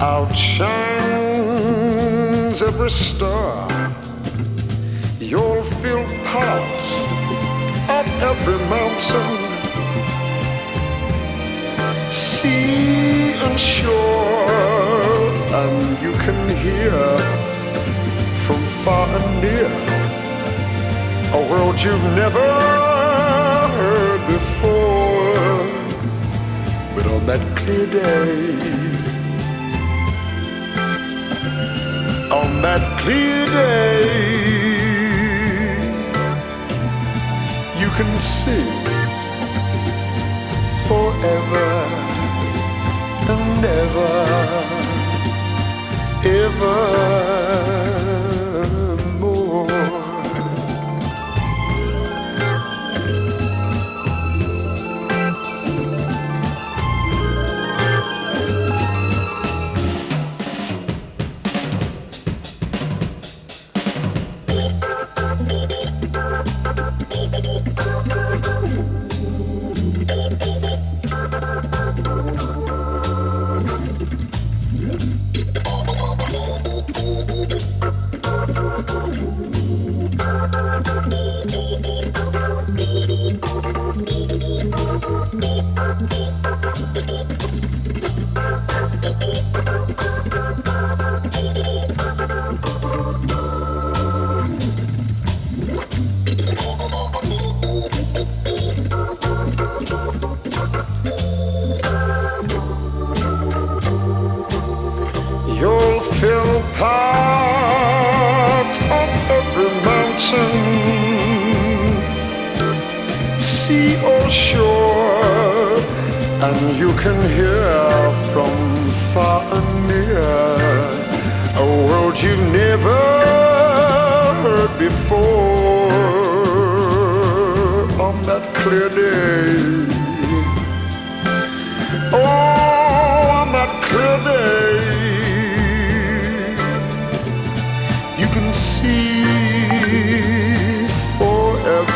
[0.00, 1.36] outshines
[2.62, 3.68] every star.
[5.18, 6.76] You'll feel part
[7.88, 9.32] of every mountain,
[12.10, 14.50] sea and shore,
[15.60, 17.18] and you can hear
[18.44, 19.70] from far and near
[21.32, 22.48] a world you've never
[23.78, 25.66] heard before.
[26.94, 28.56] But on that yesterday.
[32.30, 34.06] On that clear day,
[37.80, 38.66] you can see
[40.86, 41.70] forever
[43.28, 44.14] and ever,
[46.24, 47.95] ever.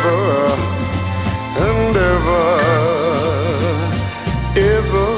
[0.03, 2.47] And ever,
[4.57, 5.11] ever.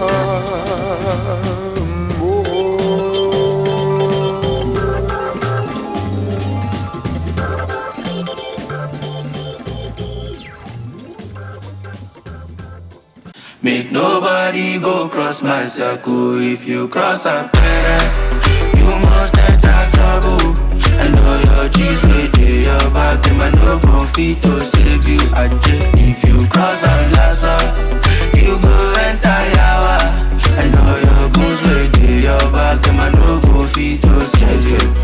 [13.62, 16.40] Make nobody go cross my circle.
[16.40, 18.31] If you cross a parent,
[21.00, 25.18] I know your G's with your back, them I no go fit to save you.
[25.34, 25.80] Ajay.
[25.96, 27.56] If you cross a lasso,
[28.36, 29.98] you go enter yawa.
[30.58, 35.01] I know your goons with your back, them I no go fit to save you.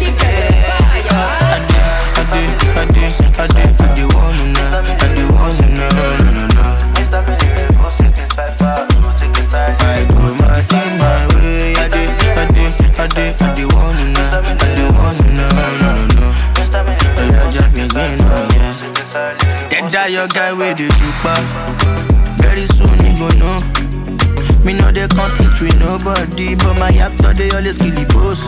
[24.99, 28.43] Me they compete with nobody, but my actor they always kill the boss.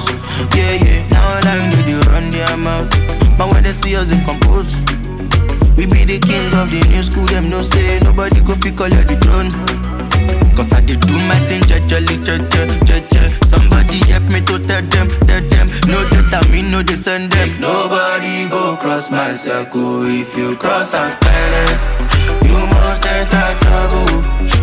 [0.57, 1.07] Yeah, yeah.
[1.07, 2.91] Now I know they run their mouth,
[3.39, 4.75] but when they see us in compose.
[5.77, 9.07] We be the king of the new school, them no say nobody go fi collect
[9.07, 9.51] the throne.
[10.57, 13.45] Cause I did do my thing, jejely, jeje, jeje.
[13.47, 15.69] Somebody help me to tell them, tell them.
[15.87, 17.61] No that mean, no they send them.
[17.61, 20.03] Nobody go cross my circle.
[20.05, 22.00] If you cross a parent,
[23.21, 24.09] enter trouble.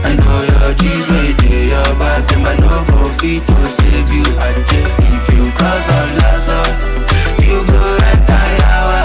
[0.03, 4.25] I know your G's with your back, them I no go fit to save you.
[4.25, 6.59] If you cross a lasso,
[7.45, 7.81] you go
[8.11, 9.01] enter yawa.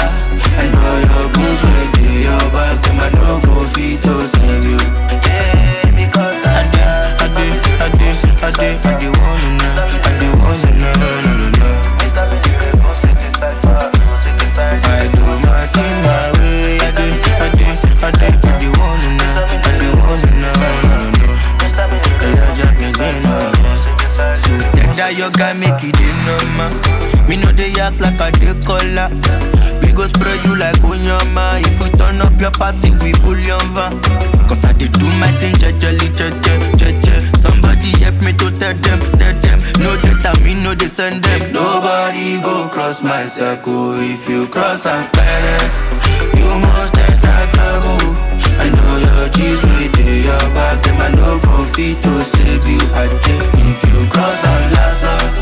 [0.56, 5.01] I know your goons with your back, them I no go fit to save you.
[25.02, 26.70] That your guy make it in normal.
[27.26, 29.10] Me know they act like a day color.
[29.82, 31.58] We go spread you like onyama.
[31.66, 33.98] If we turn up your party, we pull your van.
[34.46, 37.14] Cause I did do my thing, jejely, jeje, jeje.
[37.36, 39.58] Somebody help me to tell them, tell them.
[39.82, 41.52] No that I mean, no they send them.
[41.52, 43.98] Nobody go cross my circle.
[43.98, 45.70] If you cross a parent,
[46.38, 48.06] you must enter trouble.
[48.62, 52.78] I know your G's with your back, them I no go fit to save you.
[53.00, 53.40] Ajay.
[53.58, 55.41] If you cross a lasso,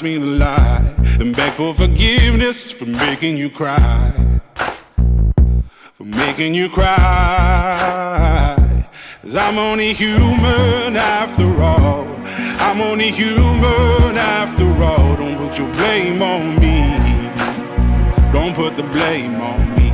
[0.00, 0.82] Ask me to lie
[1.20, 4.10] and beg for forgiveness for making you cry.
[5.92, 6.96] For making you cry.
[9.20, 12.08] Cause I'm only human after all.
[12.66, 15.16] I'm only human after all.
[15.16, 16.78] Don't put your blame on me.
[18.32, 19.90] Don't put the blame on me.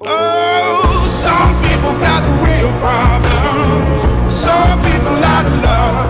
[0.00, 4.34] Oh, some people got the real problems.
[4.34, 6.05] Some people out of love.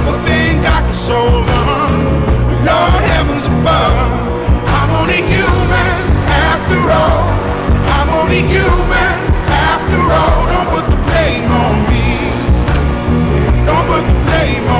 [0.00, 1.92] Think I can solve them.
[2.68, 4.10] Lord heavens above.
[4.76, 5.96] I'm only human
[6.52, 7.24] after all.
[7.96, 9.16] I'm only human
[9.48, 10.40] after all.
[10.52, 12.08] Don't put the blame on me.
[13.66, 14.79] Don't put the blame on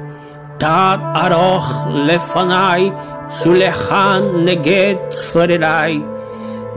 [0.61, 1.69] Tad aroch
[2.07, 2.93] lefanai,
[3.37, 5.95] shulechan neged sorerai.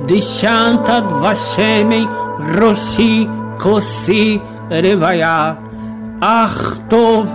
[0.07, 2.07] Dishantad vashemei
[2.57, 3.27] roshi
[3.59, 4.41] kosi
[4.85, 5.59] revaya.
[6.23, 7.29] Ach tov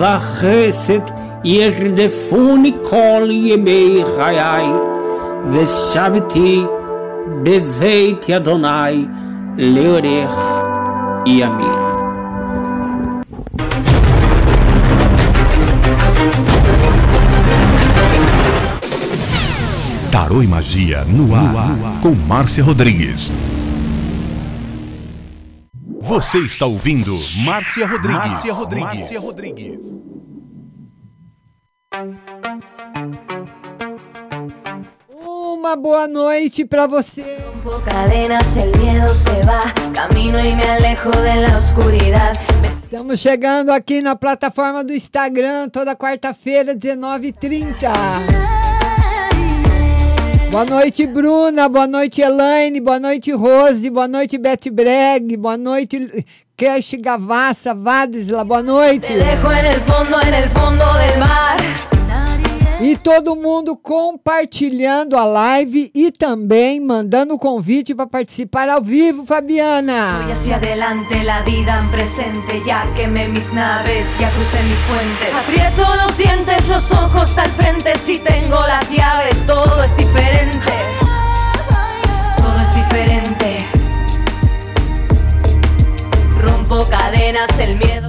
[0.00, 1.12] vachesed
[1.44, 4.72] yerdefuni kol yemei chayai.
[5.52, 6.52] Veshabti
[7.44, 8.96] beveit Adonai
[9.58, 10.40] leorech
[11.38, 11.81] yamin.
[20.12, 23.32] Tarô e Magia no ar, no ar, com Márcia Rodrigues.
[26.02, 28.18] Você está ouvindo Márcia Rodrigues.
[28.18, 28.98] Márcia Rodrigues.
[28.98, 29.80] Márcia Rodrigues.
[35.08, 37.38] Uma boa noite para você.
[42.82, 48.41] Estamos chegando aqui na plataforma do Instagram toda quarta-feira, 19h30.
[50.52, 51.66] Boa noite, Bruna.
[51.66, 52.78] Boa noite, Elaine.
[52.78, 53.88] Boa noite, Rose.
[53.88, 55.34] Boa noite, Beth Breg.
[55.38, 58.44] Boa noite, Cash Gavassa, Vadisla.
[58.44, 59.14] Boa noite.
[62.82, 69.24] E todo mundo compartilhando a live e também mandando o convite para participar ao vivo,
[69.24, 70.18] Fabiana.
[70.20, 75.32] Voy hacia adelante, la vida en presente, ya quemé mis naves, ya crucé mis puentes.
[75.32, 80.72] Aprieto los dientes, los ojos al frente, si tengo las llaves, todo es diferente.
[82.36, 83.31] Todo es diferente.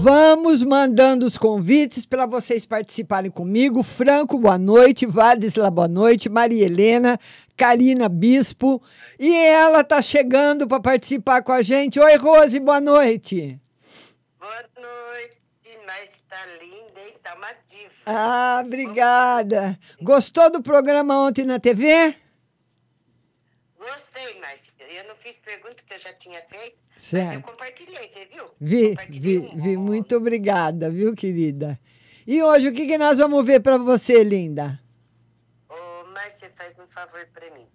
[0.01, 3.83] Vamos mandando os convites para vocês participarem comigo.
[3.83, 5.05] Franco, boa noite.
[5.05, 6.29] Vadisla, boa noite.
[6.29, 7.19] Maria Helena,
[7.57, 8.81] Karina Bispo.
[9.19, 11.99] E ela tá chegando para participar com a gente.
[11.99, 13.59] Oi, Rose, boa noite.
[14.39, 17.13] Boa noite, mas tá linda, hein?
[17.21, 18.03] Tá uma diva.
[18.05, 19.77] Ah, obrigada.
[20.01, 22.15] Gostou do programa ontem na TV?
[23.77, 24.72] Gostei, Márcia.
[24.95, 27.25] Eu não fiz pergunta que eu já tinha feito, certo.
[27.25, 28.43] mas eu compartilhei, você viu?
[28.59, 29.77] Vi, vi, vi.
[29.77, 31.79] Muito obrigada, viu, querida?
[32.25, 34.79] E hoje, o que, que nós vamos ver para você, linda?
[35.69, 37.67] Ô, Márcia, faz um favor para mim.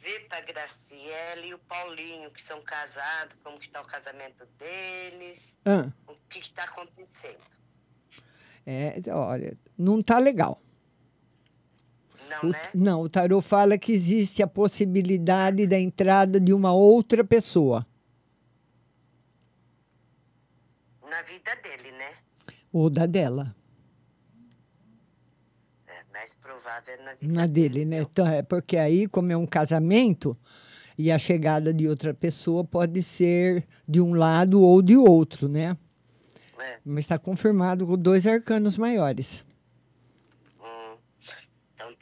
[0.00, 5.58] Vê pra Graciela e o Paulinho, que são casados, como que tá o casamento deles,
[5.64, 5.90] Ah.
[6.08, 7.38] o que que tá acontecendo.
[8.66, 10.61] É, olha, não tá legal.
[12.32, 12.58] Não, o, né?
[12.74, 17.86] Não, o tarô fala que existe a possibilidade da entrada de uma outra pessoa.
[21.08, 22.12] Na vida dele, né?
[22.72, 23.54] Ou da dela.
[25.86, 27.98] É mais provável na vida Na dele, né?
[27.98, 30.36] Então, é porque aí, como é um casamento,
[30.96, 35.76] e a chegada de outra pessoa pode ser de um lado ou de outro, né?
[36.58, 36.78] É.
[36.84, 39.44] Mas está confirmado com dois arcanos maiores.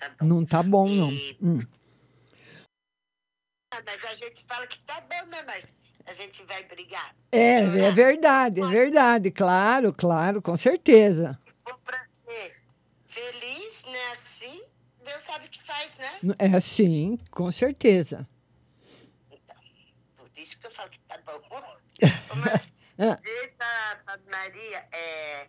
[0.00, 0.26] Então tá bom.
[0.26, 1.10] Não tá bom, não.
[1.10, 1.60] E- Hum.
[3.72, 5.42] Ah, Mas a gente fala que tá bom, né?
[5.46, 5.72] Mas
[6.06, 7.14] a gente vai brigar.
[7.30, 9.30] É, é verdade, é verdade.
[9.30, 11.38] Claro, claro, com certeza.
[11.84, 12.56] Pra ser
[13.06, 14.06] feliz, né?
[14.12, 14.62] Assim,
[15.04, 16.18] Deus sabe o que faz, né?
[16.38, 18.26] É sim, com certeza.
[20.16, 21.40] Por isso que eu falo que tá bom.
[22.36, 23.18] Mas Ah.
[24.04, 25.48] pra Maria é,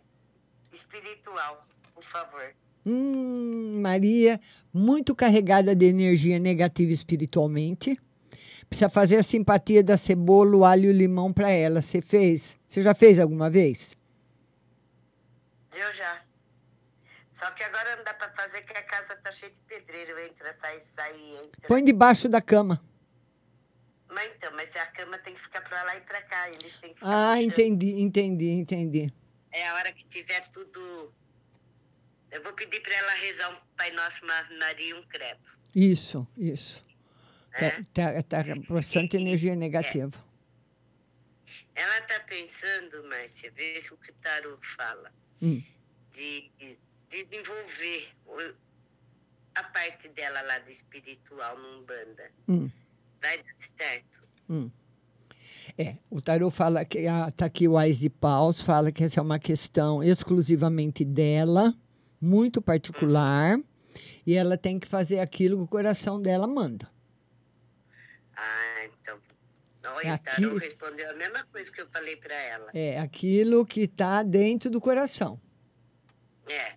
[0.72, 2.54] espiritual, por favor.
[2.84, 4.40] Hum, Maria,
[4.72, 7.98] muito carregada de energia negativa espiritualmente.
[8.68, 11.82] Precisa fazer a simpatia da cebola, o alho e o limão para ela.
[11.82, 12.58] Você fez?
[12.66, 13.96] Você já fez alguma vez?
[15.74, 16.22] Eu já.
[17.30, 20.18] Só que agora não dá pra fazer que a casa tá cheia de pedreiro.
[20.20, 21.14] Entra, sai, sai,
[21.44, 21.68] entra.
[21.68, 22.82] Põe debaixo da cama.
[24.10, 26.50] Mas então, mas a cama tem que ficar pra lá e pra cá.
[26.50, 27.50] Eles têm que ficar Ah, puxando.
[27.52, 29.12] entendi, entendi, entendi.
[29.50, 31.12] É a hora que tiver tudo.
[32.32, 35.40] Eu vou pedir pra ela rezar um Pai Nosso, uma Maria e um credo.
[35.74, 36.84] Isso, isso.
[37.54, 37.70] É?
[37.92, 40.12] Tá, tá, tá bastante energia negativa.
[41.74, 45.62] Ela tá pensando, Márcia, vê se o que o Tarô fala, Hum.
[46.12, 46.50] de
[47.10, 48.54] desenvolver o-
[49.54, 52.30] a parte dela lá de espiritual num banda.
[52.48, 52.70] Hum.
[53.20, 54.22] Vai dar certo.
[54.48, 54.70] Hum.
[55.78, 59.20] É, o tarô fala que a, tá aqui o Ais de Paus, fala que essa
[59.20, 61.74] é uma questão exclusivamente dela,
[62.22, 63.58] muito particular,
[64.24, 66.88] e ela tem que fazer aquilo que o coração dela manda.
[68.36, 69.20] Ah, então.
[69.84, 72.70] Olha, É o Tarô respondeu a mesma coisa que eu falei para ela.
[72.72, 75.40] É aquilo que está dentro do coração.
[76.48, 76.76] É,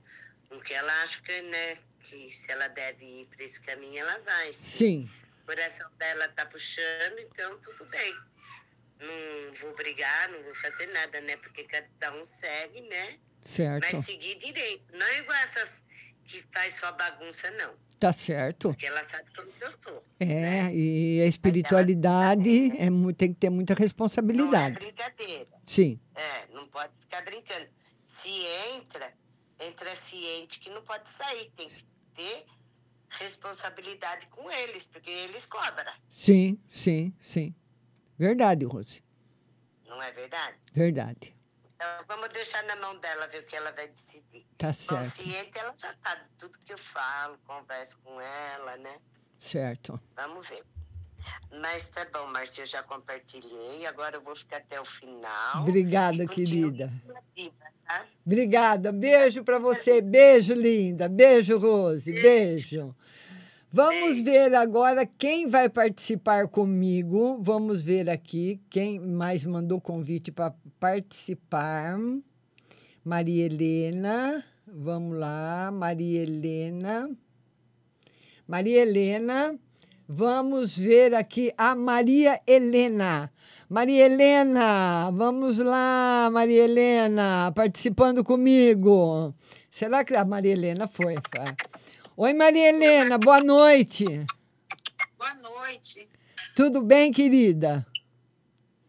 [0.55, 4.17] o que ela acha que, né, que se ela deve ir para esse caminho, ela
[4.19, 4.51] vai.
[4.51, 5.07] Sim,
[5.43, 8.15] o coração dela tá puxando, então tudo bem.
[8.99, 11.37] Não vou brigar, não vou fazer nada, né?
[11.37, 13.19] Porque cada um segue, né?
[13.45, 13.83] Certo.
[13.93, 14.97] Mas seguir direito.
[14.97, 15.85] Não igual essas
[16.25, 17.73] que faz só bagunça, não.
[17.99, 18.69] Tá certo.
[18.69, 20.03] Porque ela sabe como que eu sou.
[20.19, 24.75] É, e a espiritualidade é, tem que ter muita Não é responsabilidade.
[24.75, 25.45] brincadeira.
[25.65, 27.67] Sim, É, não pode ficar brincando.
[28.03, 28.29] Se
[28.75, 29.13] entra,
[29.59, 31.49] entra ciente que não pode sair.
[31.55, 32.45] Tem que ter
[33.09, 35.91] responsabilidade com eles, porque eles cobram.
[36.09, 37.55] sim, sim, sim.
[38.17, 39.03] Verdade, Rose.
[39.87, 40.57] Não é verdade?
[40.73, 41.34] Verdade.
[41.75, 44.45] Então vamos deixar na mão dela ver o que ela vai decidir.
[44.57, 45.03] Tá certo.
[45.03, 48.97] Consciente, ela já tá de tudo que eu falo, converso com ela, né?
[49.37, 49.99] Certo.
[50.15, 50.63] Vamos ver.
[51.59, 53.85] Mas tá bom, Márcia, eu já compartilhei.
[53.85, 55.61] Agora eu vou ficar até o final.
[55.61, 56.91] Obrigada, querida.
[57.15, 58.05] ativa, tá?
[58.25, 58.91] Obrigada.
[58.91, 60.01] Beijo para você.
[60.01, 61.09] Beijo, linda.
[61.09, 62.11] Beijo, Rose.
[62.11, 62.95] Beijo.
[63.75, 67.37] Vamos ver agora quem vai participar comigo.
[67.41, 71.99] Vamos ver aqui quem mais mandou convite para participar.
[73.03, 74.45] Maria Helena.
[74.65, 77.09] Vamos lá, Maria Helena.
[78.47, 79.59] Maria Helena.
[80.07, 83.29] Vamos ver aqui a Maria Helena.
[83.67, 89.33] Maria Helena, vamos lá, Maria Helena, participando comigo.
[89.69, 91.15] Será que a Maria Helena foi?
[91.15, 91.55] Tá.
[92.17, 94.05] Oi, Maria Helena, boa noite.
[95.17, 96.07] Boa noite.
[96.55, 97.85] Tudo bem, querida?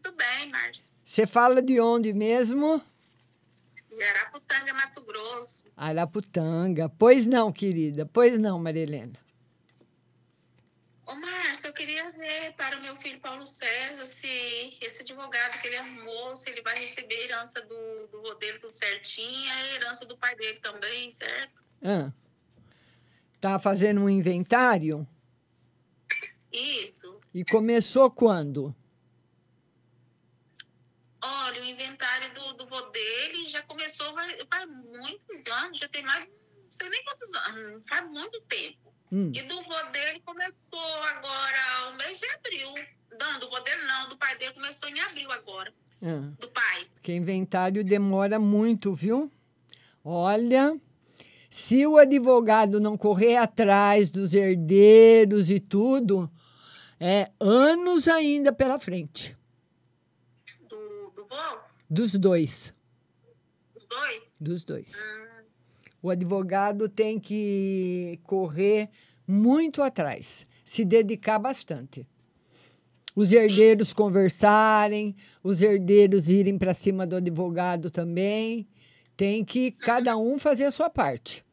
[0.01, 0.95] Tudo bem, Márcio?
[1.05, 2.81] Você fala de onde mesmo?
[3.89, 5.69] De Araputanga, Mato Grosso.
[5.75, 6.87] Araputanga.
[6.87, 8.05] Pois não, querida.
[8.05, 9.19] Pois não, Maria Helena.
[11.05, 15.67] Ô, Márcio, eu queria ver para o meu filho Paulo César se esse advogado que
[15.67, 20.05] ele arrumou, se ele vai receber a herança do, do dele tudo certinho, a herança
[20.05, 21.61] do pai dele também, certo?
[21.83, 22.09] Ah,
[23.39, 25.07] tá fazendo um inventário?
[26.51, 27.19] Isso.
[27.33, 28.75] E começou quando?
[31.21, 36.03] Olha, o inventário do, do vô dele já começou faz, faz muitos anos, já tem
[36.03, 38.93] mais, não sei nem quantos anos, faz muito tempo.
[39.11, 39.31] Hum.
[39.33, 42.73] E do vô dele começou agora o mês de abril.
[43.19, 45.73] Não, do vô dele não, do pai dele começou em abril agora.
[46.03, 46.85] Ah, Do pai.
[46.93, 49.31] porque inventário demora muito, viu?
[50.03, 50.79] Olha,
[51.57, 56.29] se o advogado não correr atrás dos herdeiros e tudo,
[56.99, 59.35] é anos ainda pela frente.
[60.69, 61.59] Do, do vô?
[61.89, 62.71] Dos dois.
[63.75, 64.33] Os dois?
[64.39, 64.93] Dos dois.
[64.93, 65.43] Hum,
[66.03, 68.87] O advogado tem que correr
[69.27, 72.07] muito atrás, se dedicar bastante.
[73.15, 78.67] Os herdeiros conversarem, os herdeiros irem para cima do advogado também.
[79.17, 81.46] Tem que cada um fazer a sua parte.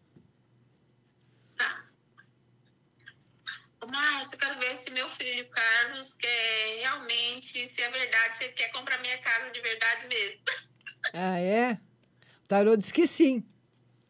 [3.86, 8.52] Márcio, eu quero ver se meu filho Carlos quer realmente, se é verdade, se ele
[8.52, 10.42] quer comprar minha casa de verdade mesmo.
[11.12, 11.78] Ah, é?
[12.42, 13.46] O tarô diz que sim,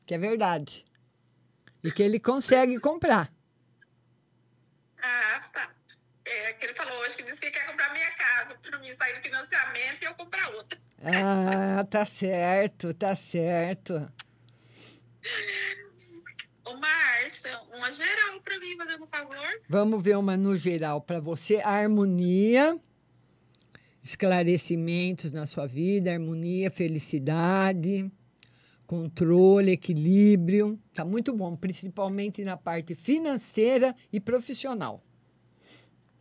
[0.07, 0.85] que é verdade.
[1.83, 3.33] E que ele consegue comprar.
[5.03, 5.71] Ah, tá.
[6.25, 9.17] É, que ele falou hoje que disse que quer comprar minha casa para mim sair
[9.17, 10.79] do financiamento e eu comprar outra.
[11.03, 14.11] Ah, tá certo, tá certo.
[16.64, 19.61] Ô, Márcio, uma geral para mim, fazendo um favor.
[19.68, 21.57] Vamos ver uma no geral para você.
[21.57, 22.79] Harmonia,
[24.03, 28.11] esclarecimentos na sua vida, harmonia, felicidade,
[28.87, 30.81] controle, equilíbrio.
[30.94, 35.03] Tá muito bom, principalmente na parte financeira e profissional.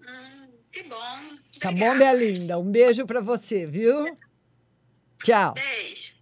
[0.01, 1.19] Hum, que bom.
[1.62, 2.60] Tá bom, minha linda?
[2.60, 4.06] Um beijo para você, viu?
[5.23, 5.53] Tchau.
[5.53, 6.13] Beijo.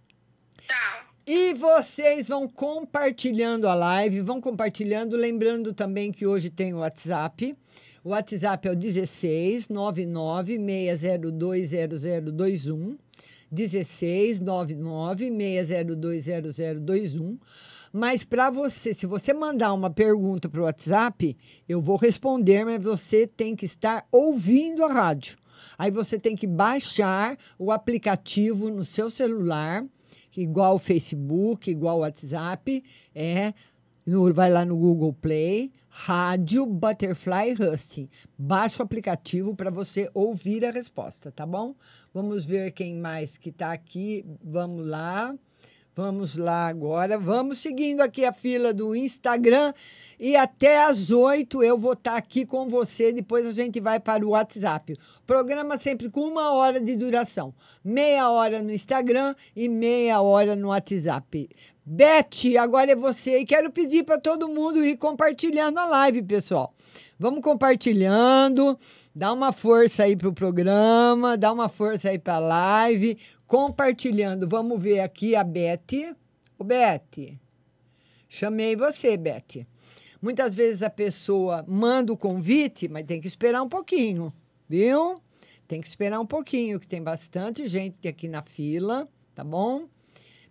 [0.60, 1.01] Tchau.
[1.24, 7.56] E vocês vão compartilhando a live, vão compartilhando, lembrando também que hoje tem o WhatsApp.
[8.02, 12.98] O WhatsApp é o 16 99 602 0021.
[13.52, 16.24] 16 99 602
[16.56, 17.38] 0021.
[17.92, 21.36] Mas para você, se você mandar uma pergunta para o WhatsApp,
[21.68, 25.38] eu vou responder, mas você tem que estar ouvindo a rádio.
[25.78, 29.84] Aí você tem que baixar o aplicativo no seu celular,
[30.40, 32.82] igual o Facebook, igual o WhatsApp,
[33.14, 33.52] é
[34.06, 38.08] no- vai lá no Google Play, Rádio Butterfly Husting.
[38.38, 41.74] Baixa o aplicativo para você ouvir a resposta, tá bom?
[42.14, 44.24] Vamos ver quem mais que está aqui.
[44.42, 45.34] Vamos lá.
[45.94, 47.18] Vamos lá agora.
[47.18, 49.74] Vamos seguindo aqui a fila do Instagram.
[50.18, 53.12] E até às oito eu vou estar aqui com você.
[53.12, 54.98] Depois a gente vai para o WhatsApp.
[55.26, 57.54] Programa sempre com uma hora de duração.
[57.84, 61.50] Meia hora no Instagram e meia hora no WhatsApp.
[61.84, 63.40] Beth, agora é você.
[63.40, 66.72] E quero pedir para todo mundo ir compartilhando a live, pessoal.
[67.18, 68.78] Vamos compartilhando,
[69.14, 74.48] dá uma força aí para o programa, dá uma força aí para a live, compartilhando.
[74.48, 76.16] Vamos ver aqui a Beth.
[76.58, 77.38] Ô, Beth,
[78.28, 79.66] chamei você, Beth.
[80.20, 84.32] Muitas vezes a pessoa manda o convite, mas tem que esperar um pouquinho,
[84.68, 85.20] viu?
[85.66, 89.88] Tem que esperar um pouquinho, que tem bastante gente aqui na fila, tá bom?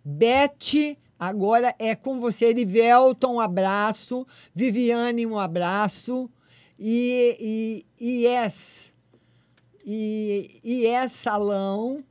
[0.04, 2.48] Beth, agora é com você.
[2.48, 4.26] Erivelton, um abraço.
[4.54, 6.30] Viviane, um abraço.
[6.84, 8.92] E, e, yes,
[9.86, 12.04] e, é salão,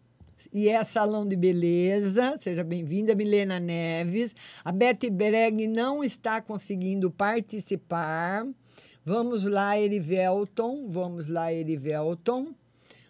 [0.52, 2.38] e é salão de beleza.
[2.40, 4.33] Seja bem-vinda, Milena Neves.
[4.64, 8.46] A Beth Breg não está conseguindo participar.
[9.04, 10.87] Vamos lá, Erivelton.
[10.88, 12.54] Vamos lá, Erivelton.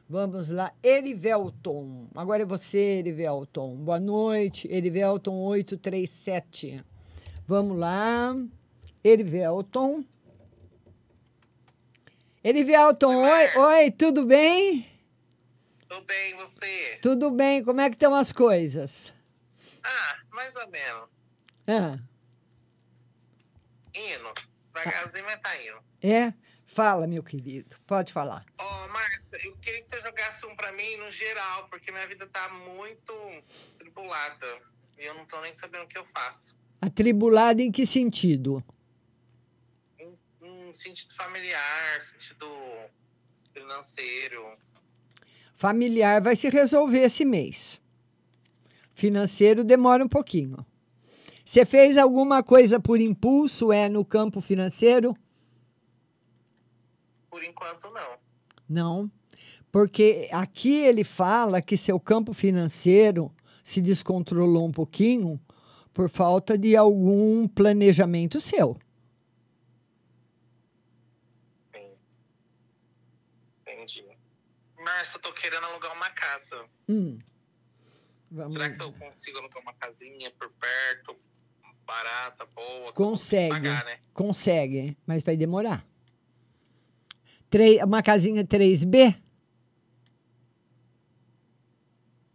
[0.09, 2.07] Vamos lá, Erivelton.
[2.15, 3.77] Agora é você, Erivelton.
[3.77, 6.83] Boa noite, Erivelton 837.
[7.47, 8.35] Vamos lá,
[9.05, 10.03] Erivelton.
[12.43, 14.89] Erivelton, oi, oi, tudo bem?
[15.89, 16.99] Tudo bem, você?
[17.03, 19.13] Tudo bem, como é que estão as coisas?
[19.83, 21.11] Ah, mais ou menos.
[21.67, 21.99] Ah,
[23.95, 24.33] Indo.
[24.73, 25.79] Devagarzinho, mas tá indo.
[26.03, 26.33] é?
[26.65, 28.45] Fala, meu querido, pode falar.
[28.59, 32.27] Ô, Márcia, eu queria que você jogasse um pra mim no geral, porque minha vida
[32.29, 33.13] tá muito
[33.77, 34.47] tribulada.
[34.97, 36.57] E eu não tô nem sabendo o que eu faço.
[36.81, 38.65] Atribulado em que sentido?
[40.71, 42.47] Em, sentido familiar, sentido
[43.53, 44.57] financeiro.
[45.57, 47.81] Familiar vai se resolver esse mês.
[48.95, 50.65] Financeiro demora um pouquinho.
[51.45, 55.17] Você fez alguma coisa por impulso, é, no campo financeiro?
[57.29, 58.19] Por enquanto, não.
[58.69, 59.11] Não.
[59.73, 65.41] Porque aqui ele fala que seu campo financeiro se descontrolou um pouquinho
[65.93, 68.79] por falta de algum planejamento seu.
[74.79, 76.65] Márcia, eu tô querendo alugar uma casa.
[76.89, 77.19] Hum.
[78.49, 81.17] Será que eu consigo alugar uma casinha por perto?
[81.85, 82.93] Barata, boa?
[82.93, 83.51] Consegue.
[83.51, 83.99] Pagar, né?
[84.15, 85.85] Consegue, mas vai demorar.
[87.51, 89.17] Três, uma casinha 3B?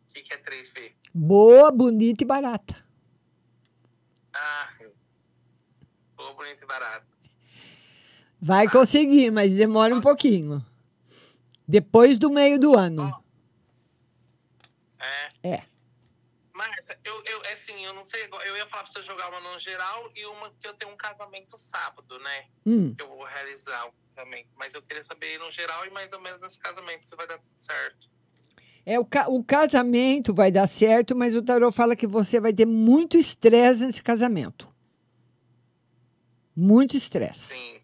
[0.09, 0.91] O que, que é 3B?
[1.13, 2.75] Boa, bonita e barata.
[4.33, 4.69] Ah,
[6.17, 7.07] boa, bonito e barato.
[8.41, 10.63] Vai conseguir, mas demora um pouquinho.
[11.67, 13.23] Depois do meio do ano.
[15.43, 15.49] É.
[15.49, 15.63] É.
[16.53, 19.59] Márcia, eu, eu, assim, eu não sei, eu ia falar pra você jogar uma no
[19.59, 22.45] geral e uma que eu tenho um casamento sábado, né?
[22.65, 22.95] Hum.
[22.95, 24.47] Que eu vou realizar o casamento.
[24.55, 27.37] Mas eu queria saber no geral e mais ou menos nesse casamento se vai dar
[27.39, 28.09] tudo certo.
[28.85, 32.53] É, o, ca- o casamento vai dar certo, mas o tarô fala que você vai
[32.53, 34.73] ter muito estresse nesse casamento.
[36.55, 37.55] Muito estresse.
[37.55, 37.81] Sim.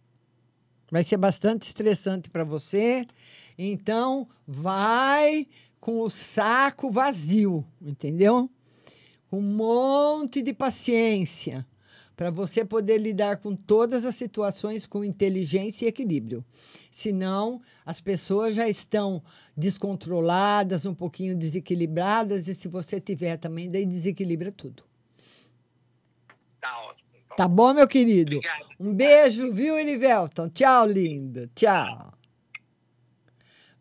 [0.89, 3.05] Vai ser bastante estressante para você.
[3.63, 5.47] Então, vai
[5.79, 8.49] com o saco vazio, entendeu?
[9.29, 11.65] Com um monte de paciência
[12.15, 16.43] para você poder lidar com todas as situações com inteligência e equilíbrio.
[16.89, 19.21] Senão, as pessoas já estão
[19.55, 24.83] descontroladas, um pouquinho desequilibradas, e se você tiver também, daí desequilibra tudo.
[26.59, 27.09] Tá ótimo.
[27.37, 28.39] Tá bom, meu querido?
[28.79, 30.49] Um beijo, viu, Erivelton?
[30.49, 31.47] Tchau, lindo.
[31.55, 32.20] Tchau.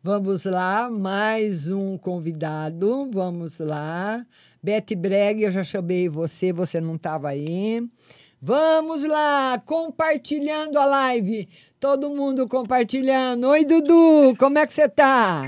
[0.02, 3.10] Vamos lá, mais um convidado.
[3.12, 4.24] Vamos lá.
[4.62, 7.86] Beth Breg, eu já chamei você, você não estava aí.
[8.40, 11.46] Vamos lá, compartilhando a live.
[11.78, 13.46] Todo mundo compartilhando.
[13.48, 15.42] Oi, Dudu, como é que você tá?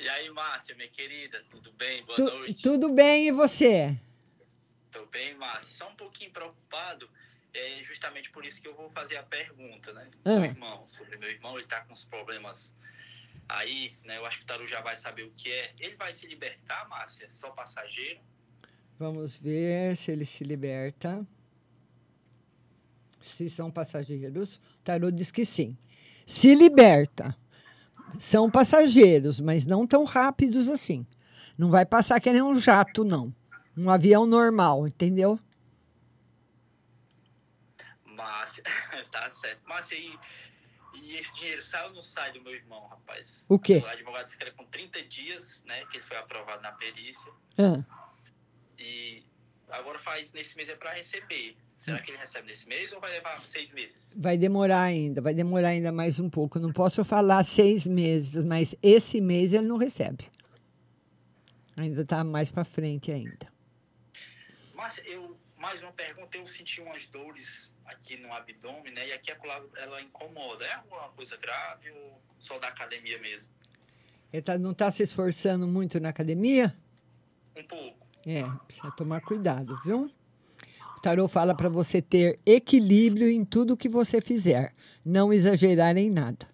[0.00, 2.04] E aí, Márcia, minha querida, tudo bem?
[2.04, 2.62] Boa Tu- noite.
[2.62, 3.96] tudo bem e você?
[4.92, 5.74] Tô bem, Márcia.
[5.74, 7.08] Só um pouquinho preocupado,
[7.52, 10.06] é justamente por isso que eu vou fazer a pergunta, né?
[10.24, 10.36] Ah.
[10.36, 12.72] Meu irmão, sobre meu irmão, ele tá com uns problemas
[13.48, 14.18] aí, né?
[14.18, 15.72] Eu acho que o Taru já vai saber o que é.
[15.78, 17.28] Ele vai se libertar, Márcia?
[17.30, 18.20] Só passageiro?
[18.98, 21.26] Vamos ver se ele se liberta.
[23.20, 24.56] Se são passageiros.
[24.56, 25.76] O tarô diz que sim.
[26.26, 27.36] Se liberta.
[28.18, 31.06] São passageiros, mas não tão rápidos assim.
[31.56, 33.34] Não vai passar que nem um jato, não.
[33.76, 35.38] Um avião normal, entendeu?
[38.04, 38.64] Márcia,
[39.12, 39.60] tá certo.
[39.68, 40.18] Márcia, e,
[41.08, 43.44] e esse dinheiro sai ou não sai do meu irmão, rapaz?
[43.48, 43.78] O quê?
[43.78, 45.84] O advogado disse que era com 30 dias, né?
[45.86, 47.32] Que ele foi aprovado na perícia.
[47.58, 47.82] Ah,
[48.78, 49.22] E
[49.70, 51.56] agora faz nesse mês é para receber.
[51.76, 54.12] Será que ele recebe nesse mês ou vai levar seis meses?
[54.16, 56.58] vai demorar ainda, vai demorar ainda mais um pouco.
[56.58, 60.28] Não posso falar seis meses, mas esse mês ele não recebe.
[61.76, 63.46] Ainda está mais para frente ainda.
[64.74, 69.08] Márcia, eu, mais uma pergunta, eu senti umas dores aqui no abdômen, né?
[69.08, 70.64] E aqui a coluna, ela incomoda.
[70.64, 73.48] É alguma coisa grave ou só da academia mesmo?
[74.32, 76.74] Ele tá, não está se esforçando muito na academia?
[77.56, 78.06] Um pouco.
[78.26, 80.10] É, precisa tomar cuidado, viu?
[80.96, 84.74] O tarô fala para você ter equilíbrio em tudo que você fizer,
[85.04, 86.46] não exagerar em nada.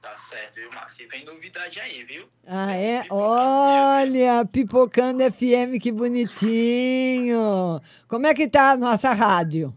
[0.00, 1.04] Tá certo, viu, Márcia?
[1.04, 2.28] E vem novidade aí, viu?
[2.46, 3.04] Ah, é?
[3.10, 7.80] Olha, Pipocando FM, que bonitinho.
[8.06, 9.74] Como é que tá a nossa rádio?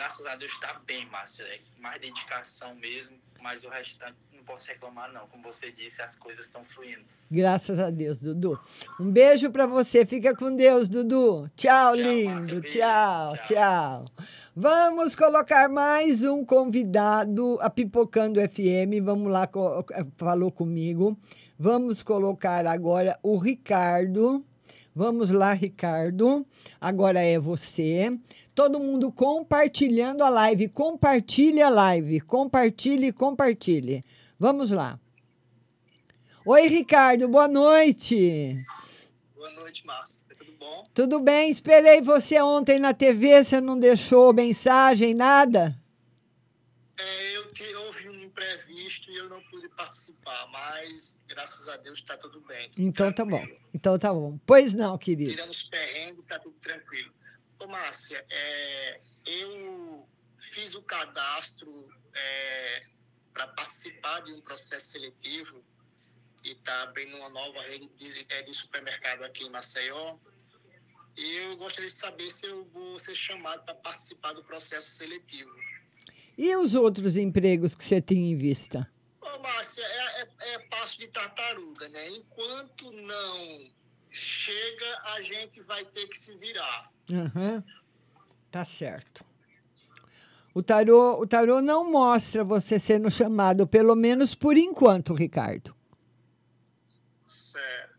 [0.00, 1.44] Graças a Deus tá bem, Márcia.
[1.44, 5.26] É mais dedicação mesmo, mas o restante não posso reclamar, não.
[5.26, 7.04] Como você disse, as coisas estão fluindo.
[7.30, 8.58] Graças a Deus, Dudu.
[8.98, 10.06] Um beijo para você.
[10.06, 11.50] Fica com Deus, Dudu.
[11.54, 12.62] Tchau, lindo.
[12.62, 14.06] Tchau, tchau.
[14.56, 19.04] Vamos colocar mais um convidado, a Pipocando FM.
[19.04, 19.46] Vamos lá,
[20.16, 21.14] falou comigo.
[21.58, 24.42] Vamos colocar agora o Ricardo.
[24.94, 26.44] Vamos lá, Ricardo.
[26.80, 28.18] Agora é você.
[28.54, 30.68] Todo mundo compartilhando a live.
[30.68, 32.20] Compartilhe a live.
[32.20, 34.04] Compartilhe, compartilhe.
[34.38, 34.98] Vamos lá.
[36.44, 38.52] Oi, Ricardo, boa noite.
[39.36, 40.22] Boa noite, Márcia.
[40.36, 40.84] Tudo bom?
[40.94, 41.50] Tudo bem?
[41.50, 45.76] Esperei você ontem na TV, você não deixou mensagem, nada?
[46.98, 52.00] É, eu te, houve um imprevisto e eu não pude participar, mas graças a Deus
[52.00, 52.70] está tudo bem.
[52.76, 53.42] Então tá bom.
[53.74, 54.38] Então tá bom.
[54.46, 55.30] Pois não, querido.
[55.30, 57.10] Tirando os perrengues, está tudo tranquilo.
[57.58, 60.06] Ô, Márcia, é, eu
[60.52, 61.70] fiz o cadastro
[63.32, 65.58] para participar de um processo seletivo
[66.44, 70.16] e está abrindo uma nova rede de, é, de supermercado aqui em Maceió.
[71.16, 75.50] E eu gostaria de saber se eu vou ser chamado para participar do processo seletivo.
[76.36, 78.90] E os outros empregos que você tem em vista?
[79.40, 82.08] Márcia, é, é, é passo de tartaruga, né?
[82.10, 83.70] Enquanto não
[84.10, 86.90] chega, a gente vai ter que se virar.
[87.10, 87.62] Aham.
[88.50, 89.24] Tá certo.
[90.52, 95.74] O tarô, o tarô não mostra você sendo chamado, pelo menos por enquanto, Ricardo.
[97.26, 97.94] Certo.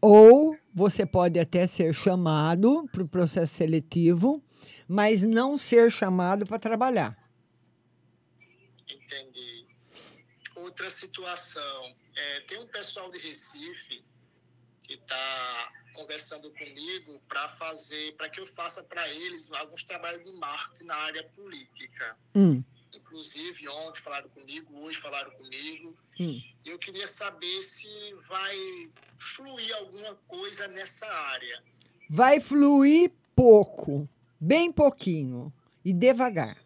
[0.00, 4.42] Ou você pode até ser chamado para o processo seletivo,
[4.86, 7.16] mas não ser chamado para trabalhar.
[8.88, 9.61] Entendi.
[10.72, 14.02] Outra situação, é, tem um pessoal de Recife
[14.82, 20.34] que está conversando comigo para fazer, para que eu faça para eles alguns trabalhos de
[20.38, 22.16] marketing na área política.
[22.34, 22.64] Hum,
[22.94, 25.94] Inclusive, ontem falaram comigo, hoje falaram comigo.
[26.18, 26.42] hum.
[26.64, 28.56] Eu queria saber se vai
[29.36, 31.62] fluir alguma coisa nessa área.
[32.08, 34.08] Vai fluir pouco,
[34.40, 35.52] bem pouquinho
[35.84, 36.56] e devagar.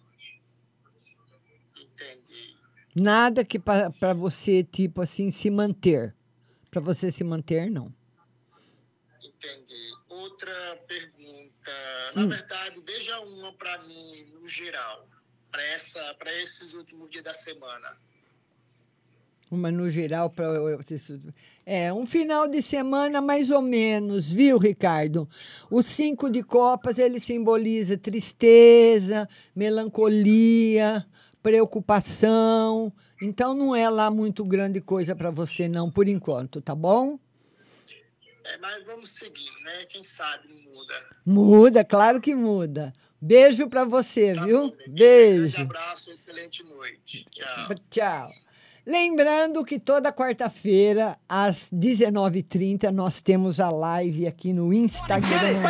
[2.98, 6.16] Nada que para você, tipo assim, se manter.
[6.70, 7.92] Para você se manter, não.
[9.22, 9.92] Entendi.
[10.08, 11.70] Outra pergunta.
[12.14, 12.28] Na Hum.
[12.30, 15.04] verdade, veja uma para mim, no geral,
[15.50, 17.92] para esses últimos dias da semana.
[19.50, 20.46] Uma no geral para
[21.64, 25.28] é um final de semana mais ou menos, viu, Ricardo?
[25.70, 31.06] O cinco de copas ele simboliza tristeza, melancolia,
[31.46, 32.92] preocupação.
[33.22, 37.20] Então não é lá muito grande coisa para você não por enquanto, tá bom?
[38.44, 39.84] É, mas vamos seguir, né?
[39.88, 40.94] Quem sabe muda.
[41.24, 42.92] Muda, claro que muda.
[43.20, 44.70] Beijo para você, viu?
[44.70, 45.62] Grande Beijo.
[45.62, 47.24] abraço, excelente noite.
[47.30, 47.74] Tchau.
[47.90, 48.28] Tchau.
[48.84, 55.62] Lembrando que toda quarta-feira, às 19h30, nós temos a live aqui no Instagram.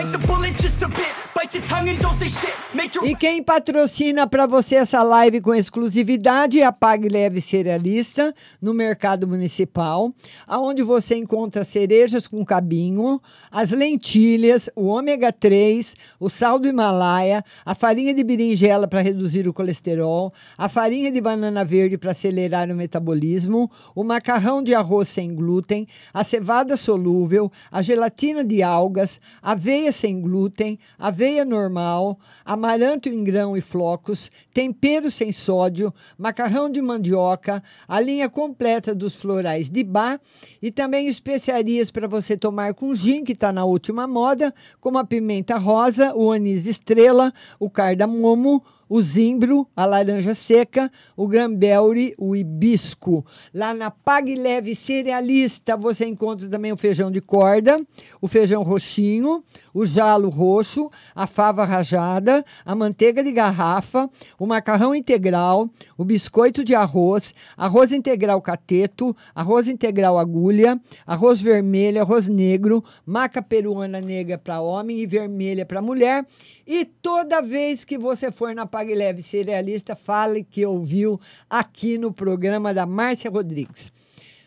[3.05, 8.75] E quem patrocina para você essa live com exclusividade é a Pague Leve Cerealista, no
[8.75, 10.13] Mercado Municipal,
[10.47, 13.21] aonde você encontra cerejas com cabinho,
[13.51, 19.47] as lentilhas, o ômega 3, o sal do Himalaia, a farinha de berinjela para reduzir
[19.47, 25.09] o colesterol, a farinha de banana verde para acelerar o metabolismo, o macarrão de arroz
[25.09, 32.19] sem glúten, a cevada solúvel, a gelatina de algas, aveia sem glúten, aveia aveia normal,
[32.45, 39.15] amaranto em grão e flocos, tempero sem sódio, macarrão de mandioca, a linha completa dos
[39.15, 40.21] florais de bar
[40.63, 45.05] e também especiarias para você tomar com gin, que está na última moda, como a
[45.05, 52.37] pimenta rosa, o anis estrela, o cardamomo, o zimbro, a laranja seca, o granberry, o
[52.37, 53.25] hibisco.
[53.53, 57.81] Lá na Pague Leve Cerealista você encontra também o feijão de corda,
[58.21, 59.43] o feijão roxinho,
[59.75, 64.09] o jalo roxo, a fava rajada, a manteiga de garrafa,
[64.39, 65.69] o macarrão integral,
[65.99, 73.43] o biscoito de arroz, arroz integral cateto, arroz integral agulha, arroz vermelho, arroz negro, maca
[73.43, 76.25] peruana negra para homem e vermelha para mulher.
[76.67, 81.19] E toda vez que você for na Pague Leve Cerealista, fale que ouviu
[81.49, 83.91] aqui no programa da Márcia Rodrigues.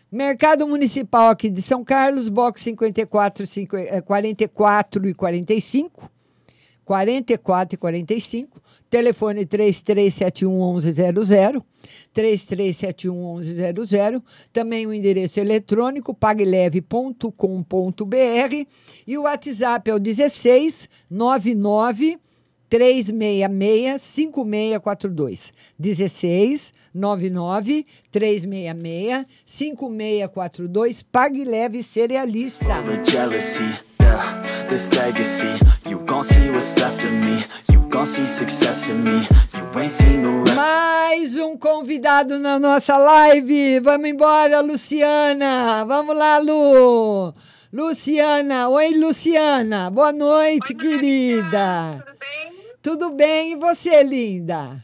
[0.08, 6.08] Mercado Municipal aqui de São Carlos, box 54, 50, 44 e 45.
[6.84, 8.62] 44 e 45.
[8.88, 11.64] Telefone 3371 1100.
[12.12, 14.22] 3371 1100.
[14.52, 17.26] Também o endereço eletrônico pagleve.com.br.
[19.04, 22.16] E o WhatsApp é o 16 99
[22.70, 25.52] 366 5642.
[25.82, 31.02] 16 99 366 5642.
[31.02, 32.82] Pague leve cerealista.
[34.68, 35.58] this legacy.
[35.88, 37.44] You gon' see what's left of me.
[37.72, 39.26] You gon' see success in me.
[39.54, 40.54] You ain't seen the rest.
[40.56, 43.80] Mais um convidado na nossa live.
[43.80, 45.84] Vamos embora, Luciana.
[45.84, 47.34] Vamos lá, Lu.
[47.72, 52.02] Luciana, oi Luciana, boa noite, querida.
[52.04, 52.39] Tudo bem?
[52.82, 54.82] Tudo bem, e você, linda?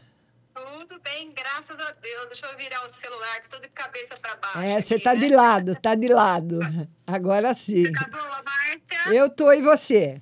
[0.53, 2.25] Tudo bem, graças a Deus.
[2.27, 4.59] Deixa eu virar o celular, que tô de cabeça para baixo.
[4.59, 5.19] É, você tá né?
[5.21, 6.59] de lado, tá de lado.
[7.07, 7.85] Agora sim.
[7.85, 9.13] Você tá boa, Márcia?
[9.13, 10.21] Eu tô e você?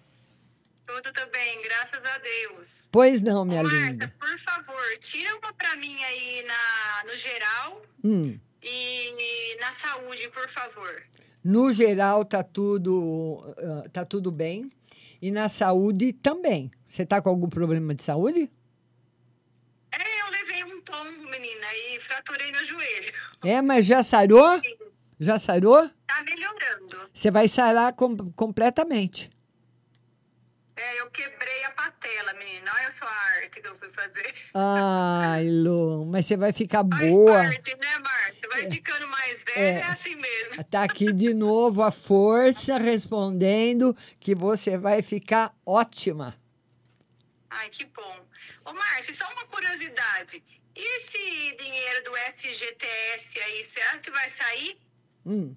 [0.87, 2.89] Tudo também, graças a Deus.
[2.91, 4.13] Pois não, minha Ô, linda.
[4.19, 10.47] por favor, tira uma para mim aí na, no geral Hum, e na saúde, por
[10.47, 11.01] favor.
[11.43, 14.71] no geral tá tudo ah, tá tudo bem
[15.21, 16.71] e na saúde também.
[16.85, 18.51] Você tá com algum problema de saúde?
[19.91, 23.13] É, eu levei um tombo, menina, e fraturei meu joelho.
[23.43, 24.61] É, mas já sarou?
[25.19, 25.89] Já sarou?
[26.07, 27.09] Tá melhorando.
[27.13, 29.29] Você vai sarar com- completamente.
[30.77, 32.69] É, eu quebrei a patela, menina.
[32.75, 34.33] Olha só a arte que eu fui fazer.
[34.53, 37.31] Ai, Lu, mas você vai ficar Faz boa.
[37.31, 38.49] parte, né, Márcia?
[38.49, 39.79] Vai ficando mais velha, é.
[39.79, 39.83] É.
[39.83, 40.63] assim mesmo.
[40.65, 46.37] Tá aqui de novo a força respondendo que você vai ficar ótima.
[47.49, 48.25] Ai, que bom.
[48.65, 50.43] Ô, Márcia, só uma curiosidade.
[50.75, 54.77] E esse dinheiro do FGTS aí, acha que vai sair?
[55.25, 55.55] Hum.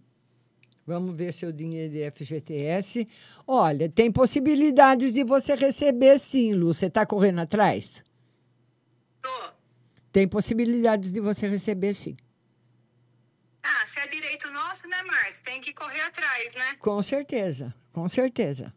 [0.88, 3.06] Vamos ver seu dinheiro de FGTS.
[3.46, 6.72] Olha, tem possibilidades de você receber sim, Lu.
[6.72, 8.02] Você está correndo atrás?
[9.20, 9.50] Tô.
[10.10, 12.16] Tem possibilidades de você receber sim.
[13.62, 15.42] Ah, se é direito nosso, né, Márcia?
[15.44, 16.76] Tem que correr atrás, né?
[16.78, 18.72] Com certeza, com certeza.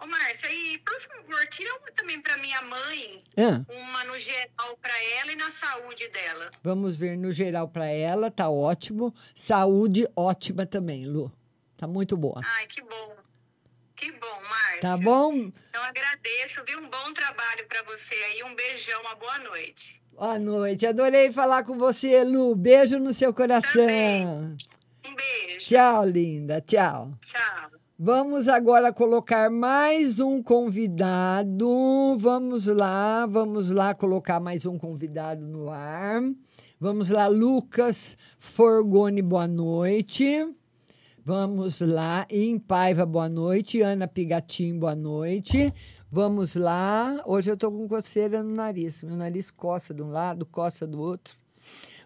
[0.00, 3.22] Ô, Márcia, e por favor, tira uma também pra minha mãe.
[3.36, 3.62] Ah.
[3.68, 6.50] Uma no geral pra ela e na saúde dela.
[6.62, 9.14] Vamos ver no geral para ela, tá ótimo.
[9.34, 11.30] Saúde ótima também, Lu.
[11.76, 12.40] Tá muito boa.
[12.42, 13.16] Ai, que bom.
[13.94, 14.80] Que bom, Márcia.
[14.80, 15.52] Tá bom?
[15.74, 16.78] Eu agradeço, viu?
[16.78, 18.42] Um bom trabalho pra você aí.
[18.42, 20.00] Um beijão, uma boa noite.
[20.12, 20.86] Boa noite.
[20.86, 22.54] Adorei falar com você, Lu.
[22.54, 24.56] Beijo no seu coração.
[25.04, 25.68] Um beijo.
[25.68, 26.62] Tchau, linda.
[26.62, 27.12] Tchau.
[27.20, 27.79] Tchau.
[28.02, 32.16] Vamos agora colocar mais um convidado.
[32.16, 36.22] Vamos lá, vamos lá colocar mais um convidado no ar.
[36.80, 40.24] Vamos lá, Lucas Forgoni, boa noite.
[41.22, 43.82] Vamos lá, Em Paiva, boa noite.
[43.82, 45.70] Ana Pigatim, boa noite.
[46.10, 47.22] Vamos lá.
[47.26, 49.02] Hoje eu tô com coceira no nariz.
[49.02, 51.39] Meu nariz coça de um lado, coça do outro.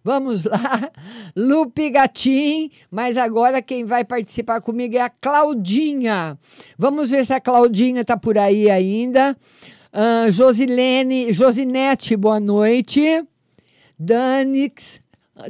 [0.05, 0.92] Vamos lá,
[1.34, 6.38] Lupe Gatim, mas agora quem vai participar comigo é a Claudinha.
[6.76, 9.34] Vamos ver se a Claudinha está por aí ainda.
[9.90, 13.24] Ah, Josilene, Josinete, boa noite.
[13.98, 15.00] Danix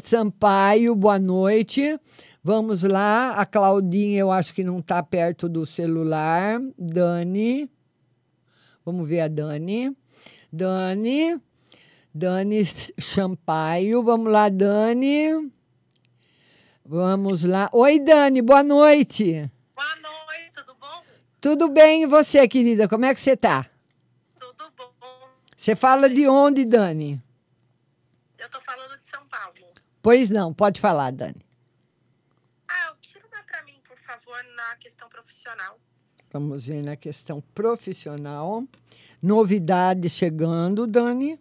[0.05, 1.99] Sampaio, boa noite.
[2.41, 6.61] Vamos lá, a Claudinha eu acho que não está perto do celular.
[6.79, 7.69] Dani,
[8.87, 9.97] vamos ver a Dani.
[10.53, 11.41] Dani.
[12.17, 12.65] Dani
[12.97, 14.01] Champaio.
[14.05, 15.51] Vamos lá, Dani.
[16.87, 17.69] Vamos lá.
[17.73, 19.51] Oi, Dani, boa noite.
[19.75, 21.03] Boa noite, tudo bom?
[21.41, 22.89] Tudo bem, e você, querida?
[22.89, 23.69] Como é que você tá?
[24.39, 25.29] Tudo bom.
[25.57, 27.21] Você fala de onde, Dani?
[28.39, 29.73] Eu tô falando de São Paulo.
[30.01, 31.45] Pois não, pode falar, Dani.
[32.69, 35.81] Ah, tira uma pra mim, por favor, na questão profissional.
[36.33, 38.63] Vamos ver na questão profissional.
[39.21, 41.41] Novidades chegando, Dani.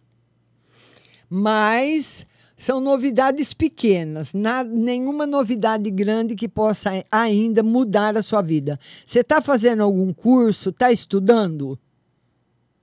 [1.35, 8.79] Mas são novidades pequenas, na, nenhuma novidade grande que possa ainda mudar a sua vida.
[9.03, 10.69] Você está fazendo algum curso?
[10.69, 11.79] Está estudando?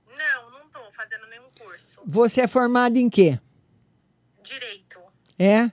[0.05, 2.01] Não, não estou fazendo nenhum curso.
[2.05, 3.39] Você é formado em quê?
[4.43, 4.99] Direito.
[5.39, 5.71] É?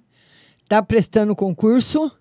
[0.69, 2.17] Tá prestando concurso?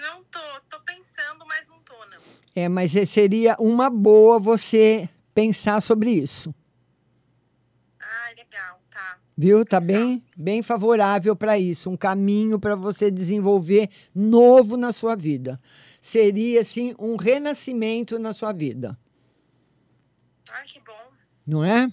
[0.00, 0.38] Não tô,
[0.70, 2.22] tô pensando, mas não tô, não.
[2.54, 6.54] É, mas seria uma boa você pensar sobre isso.
[9.36, 9.64] Viu?
[9.64, 15.60] Tá bem, bem favorável para isso, um caminho para você desenvolver novo na sua vida.
[16.00, 18.96] Seria assim um renascimento na sua vida.
[20.50, 21.12] Ai, que bom.
[21.46, 21.90] Não é?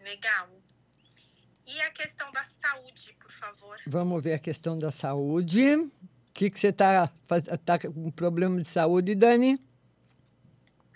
[0.00, 0.48] Legal.
[1.66, 3.78] E a questão da saúde, por favor?
[3.86, 5.74] Vamos ver a questão da saúde.
[5.74, 5.90] O
[6.32, 7.08] que, que você está
[7.64, 9.60] tá com problema de saúde, Dani?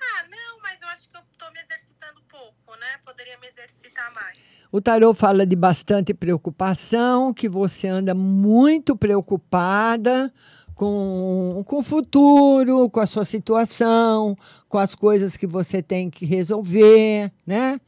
[0.00, 2.98] Ah, não, mas eu acho que eu estou me exercitando pouco, né?
[3.04, 4.38] Poderia me exercitar mais.
[4.72, 10.32] O tarô fala de bastante preocupação, que você anda muito preocupada
[10.74, 14.34] com, com o futuro, com a sua situação,
[14.70, 17.78] com as coisas que você tem que resolver, né?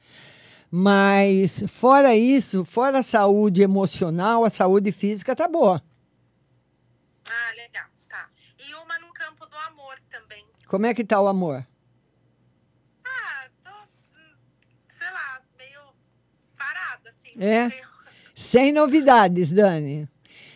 [0.71, 5.83] Mas fora isso, fora a saúde emocional, a saúde física tá boa.
[7.25, 8.29] Ah, legal, tá.
[8.59, 10.45] E uma no campo do amor também.
[10.67, 11.67] Como é que tá o amor?
[13.07, 14.37] Ah, tô, hum,
[14.99, 15.81] sei lá, meio
[16.57, 17.24] parada, assim.
[17.39, 17.71] É?
[18.35, 20.09] Sem novidades, Dani.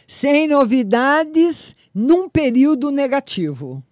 [0.06, 3.82] Sem novidades num período negativo.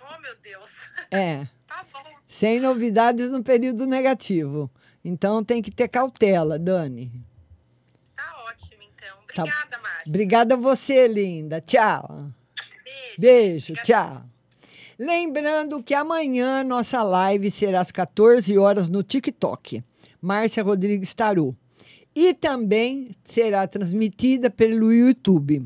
[0.00, 0.70] Oh, meu Deus.
[1.10, 1.46] É.
[1.66, 2.00] tá bom.
[2.26, 4.70] Sem novidades no período negativo.
[5.04, 7.10] Então tem que ter cautela, Dani.
[8.14, 9.16] Tá ótimo, então.
[9.34, 9.42] Tá.
[9.42, 10.02] Obrigada, Márcia.
[10.06, 11.60] Obrigada a você, linda.
[11.60, 12.30] Tchau.
[12.84, 13.20] Beijo.
[13.20, 14.22] Beijo, tchau.
[14.98, 19.82] Lembrando que amanhã nossa live será às 14 horas no TikTok.
[20.20, 21.56] Márcia Rodrigues Taru.
[22.14, 25.64] E também será transmitida pelo YouTube.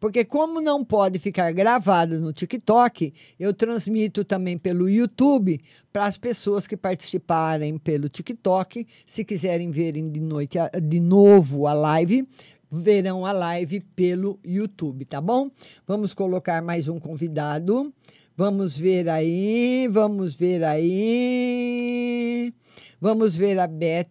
[0.00, 5.60] Porque como não pode ficar gravada no TikTok, eu transmito também pelo YouTube
[5.92, 11.74] para as pessoas que participarem pelo TikTok, se quiserem verem de noite de novo a
[11.74, 12.26] live,
[12.70, 15.50] verão a live pelo YouTube, tá bom?
[15.86, 17.92] Vamos colocar mais um convidado.
[18.36, 22.54] Vamos ver aí, vamos ver aí.
[23.00, 24.06] Vamos ver a Beth.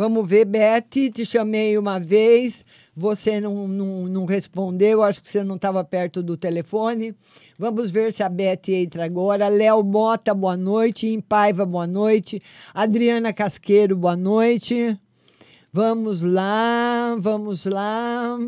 [0.00, 1.10] Vamos ver, Beth.
[1.12, 2.64] Te chamei uma vez,
[2.96, 7.14] você não, não, não respondeu, acho que você não estava perto do telefone.
[7.58, 9.46] Vamos ver se a Beth entra agora.
[9.48, 11.06] Léo Mota, boa noite.
[11.06, 12.40] Em Paiva, boa noite.
[12.72, 14.98] Adriana Casqueiro, boa noite.
[15.70, 18.38] Vamos lá, vamos lá.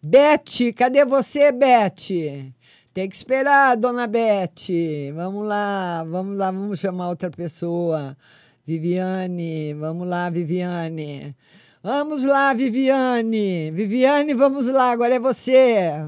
[0.00, 2.54] Beth, cadê você, Beth?
[2.94, 4.70] Tem que esperar, dona Beth.
[5.12, 8.16] Vamos lá, vamos lá, vamos chamar outra pessoa.
[8.68, 11.34] Viviane, vamos lá, Viviane.
[11.82, 13.70] Vamos lá, Viviane.
[13.70, 16.06] Viviane, vamos lá, agora é você.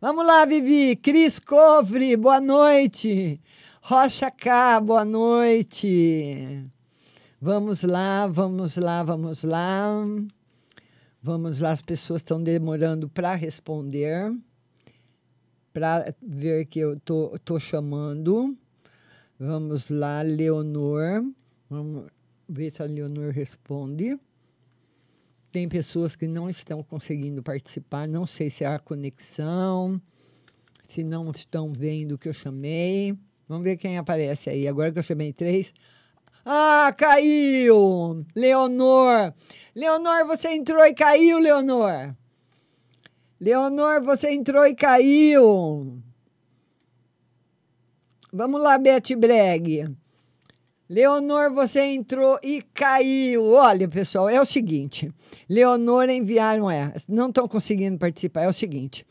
[0.00, 0.96] Vamos lá, Vivi.
[0.96, 3.38] Cris Covre, boa noite.
[3.82, 6.64] Rocha K, boa noite.
[7.38, 9.92] Vamos lá, vamos lá, vamos lá.
[11.22, 14.34] Vamos lá, as pessoas estão demorando para responder.
[15.74, 18.56] Para ver que eu tô, tô chamando.
[19.38, 21.22] Vamos lá, Leonor.
[21.68, 22.10] Vamos
[22.48, 24.18] ver se a Leonor responde.
[25.52, 28.06] Tem pessoas que não estão conseguindo participar.
[28.08, 30.00] Não sei se a conexão,
[30.86, 33.16] se não estão vendo o que eu chamei.
[33.48, 34.68] Vamos ver quem aparece aí.
[34.68, 35.72] Agora que eu chamei três.
[36.44, 38.24] Ah, caiu!
[38.34, 39.34] Leonor!
[39.74, 42.14] Leonor, você entrou e caiu, Leonor!
[43.38, 46.02] Leonor, você entrou e caiu!
[48.32, 49.94] Vamos lá, Beth Breg.
[50.88, 53.52] Leonor, você entrou e caiu.
[53.52, 55.12] Olha, pessoal, é o seguinte.
[55.48, 58.42] Leonor enviaram é, não estão conseguindo participar.
[58.42, 59.04] É o seguinte.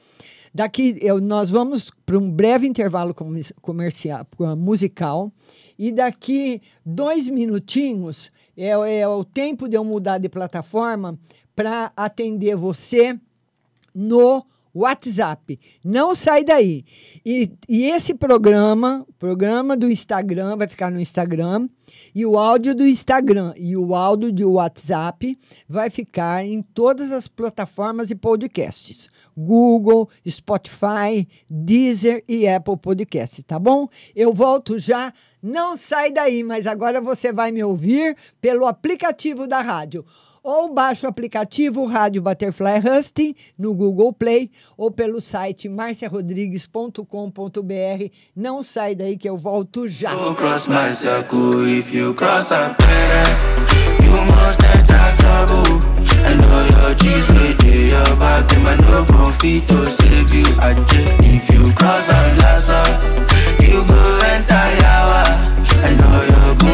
[0.53, 4.25] Daqui eu, nós vamos para um breve intervalo comer- comercial,
[4.57, 5.31] musical
[5.77, 11.19] e daqui dois minutinhos é, é o tempo de eu mudar de plataforma
[11.55, 13.19] para atender você
[13.93, 14.43] no
[14.79, 15.59] WhatsApp.
[15.83, 16.85] Não sai daí.
[17.25, 21.67] E, e esse programa, programa do Instagram, vai ficar no Instagram.
[22.13, 27.27] E o áudio do Instagram e o áudio do WhatsApp vai ficar em todas as
[27.27, 33.87] plataformas e podcasts: Google, Spotify, Deezer e Apple Podcasts, tá bom?
[34.15, 35.13] Eu volto já.
[35.41, 40.03] Não sai daí, mas agora você vai me ouvir pelo aplicativo da rádio.
[40.47, 47.01] Ou baixe o aplicativo Rádio Butterfly Husting no Google Play ou pelo site marciarodrigues.com.br.
[48.33, 50.13] Não sai daí que eu volto já.
[50.13, 50.33] Your
[60.59, 60.73] I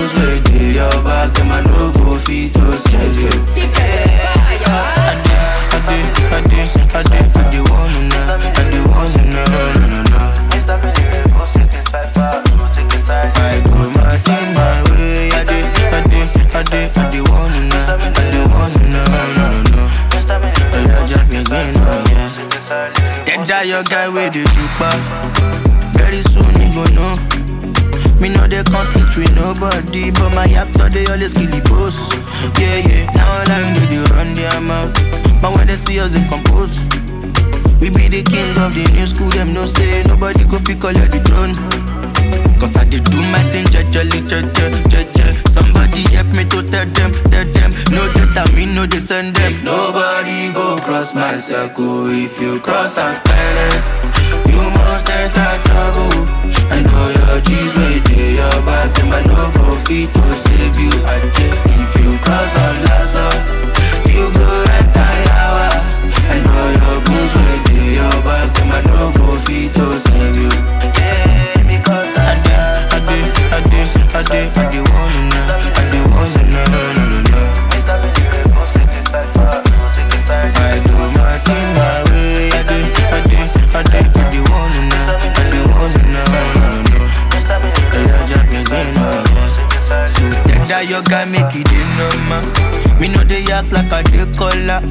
[0.04, 3.32] goons with your back, them I no go fit to save you.
[3.48, 4.68] She better fire.
[4.68, 9.22] I did, I did, I did, I did want to know, I did want to
[9.24, 10.20] know, no, no, no.
[13.36, 17.54] I go my thing my way, I did, I did, I did, I did want
[17.56, 19.84] to know, I did want to know, no, no, no.
[20.72, 22.30] Well, I just begin, oh yeah.
[23.26, 24.90] That die your guy with the jupa.
[25.94, 27.13] Very soon you go know.
[28.24, 32.00] Me know they compete with nobody, but my actor they always kill the boss.
[32.58, 33.12] Yeah, yeah.
[33.12, 34.96] Now all I know they run their mouth,
[35.42, 36.80] but when they see us in compose,
[37.82, 39.28] we be the king of the new school.
[39.28, 41.52] Them no say nobody go fi call the throne.
[42.62, 45.50] Cause I did do my thing, jejely, jeje, jeje.
[45.50, 47.72] Somebody help me to tell them, tell them.
[47.92, 49.52] No that I mean, no they send them.
[49.66, 54.03] Nobody go cross my circle if you cross a planet.
[54.94, 56.14] You must enter trouble.
[56.70, 60.92] I know your G's with your back, them I no go fit to save you.
[61.34, 61.54] Did.
[61.82, 63.26] If you cross a lasso,
[64.06, 65.70] you go enter yawa.
[66.30, 70.53] I know your goons with your back, them I no go fit to save you.
[93.54, 94.82] Act like a day color.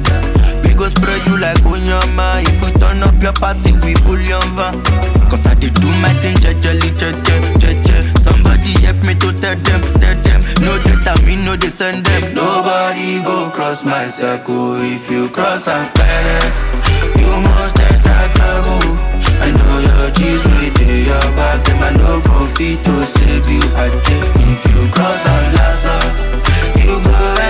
[0.63, 2.43] We go spread you like onyama.
[2.47, 4.81] If we turn up your party, we pull your van.
[5.29, 8.17] Cause I did do my thing, jejely, jeje, jeje.
[8.19, 10.41] Somebody help me to tell them, tell them.
[10.63, 12.33] No that I mean, no they send them.
[12.33, 16.53] Nobody go cross my circle if you cross a planet.
[17.19, 18.95] You must enter trouble.
[19.43, 23.59] I know your G's with your back, them I no go fit to save you.
[23.75, 24.23] I did.
[24.47, 25.97] If you cross a lasso,
[26.79, 27.42] you go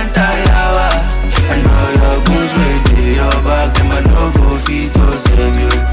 [4.69, 5.92] no go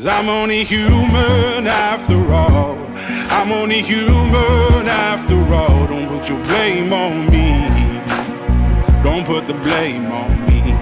[0.00, 2.78] Cause I'm only human after all.
[3.28, 5.86] I'm only human after all.
[5.88, 8.00] Don't put your blame on me.
[9.02, 10.74] Don't put the blame on me.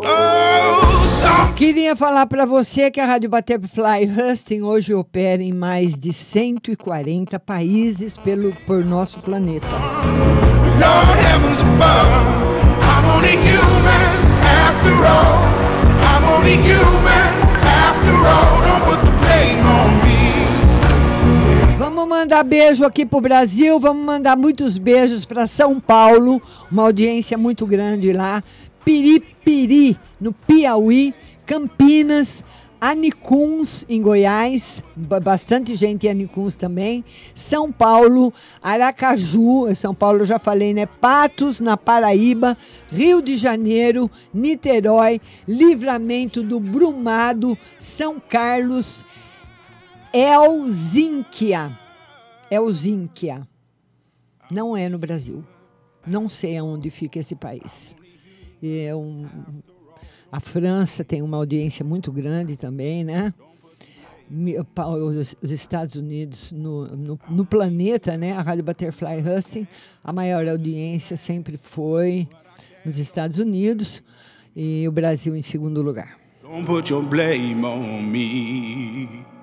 [0.00, 6.12] Oh, Queria falar para você que a Rádio Butterfly Husting hoje opera em mais de
[6.12, 9.68] 140 países pelo, por nosso planeta.
[10.80, 12.26] Lord heavens above,
[12.82, 15.63] I'm only human after all.
[21.78, 27.36] Vamos mandar beijo aqui pro Brasil, vamos mandar muitos beijos para São Paulo, uma audiência
[27.36, 28.42] muito grande lá.
[28.84, 31.14] Piripiri, no Piauí,
[31.46, 32.44] Campinas,
[32.90, 37.02] Anicuns, em Goiás, ba- bastante gente em Anicuns também.
[37.34, 38.32] São Paulo,
[38.62, 40.84] Aracaju, São Paulo eu já falei, né?
[40.84, 42.56] Patos, na Paraíba,
[42.92, 45.18] Rio de Janeiro, Niterói,
[45.48, 49.02] Livramento do Brumado, São Carlos,
[50.12, 51.70] Elzínquia.
[52.50, 53.48] Elzínquia.
[54.50, 55.42] Não é no Brasil.
[56.06, 57.96] Não sei aonde fica esse país.
[58.62, 59.26] É um,
[60.34, 63.32] a França tem uma audiência muito grande também, né?
[65.40, 68.32] Os Estados Unidos no, no, no planeta, né?
[68.32, 69.64] A Rádio Butterfly Husting,
[70.02, 72.26] a maior audiência sempre foi
[72.84, 74.02] nos Estados Unidos
[74.56, 76.18] e o Brasil em segundo lugar.
[76.42, 79.33] Don't put your blame on me.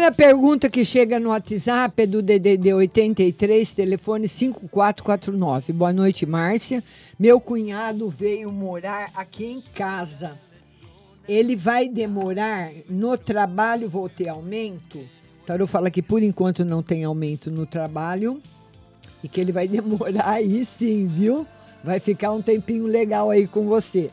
[0.00, 5.74] Primeira pergunta que chega no WhatsApp é do DDD 83, telefone 5449.
[5.74, 6.82] Boa noite, Márcia.
[7.18, 10.38] Meu cunhado veio morar aqui em casa.
[11.28, 14.98] Ele vai demorar no trabalho, vou ter aumento?
[15.44, 18.40] Tarô fala que por enquanto não tem aumento no trabalho
[19.22, 21.46] e que ele vai demorar aí sim, viu?
[21.84, 24.10] Vai ficar um tempinho legal aí com você.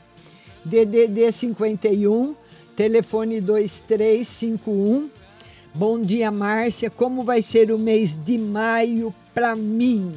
[0.65, 2.35] DDD 51,
[2.75, 5.16] telefone 2351.
[5.77, 6.89] Bom dia, Márcia.
[6.89, 10.11] Como vai ser o mês de maio para mim?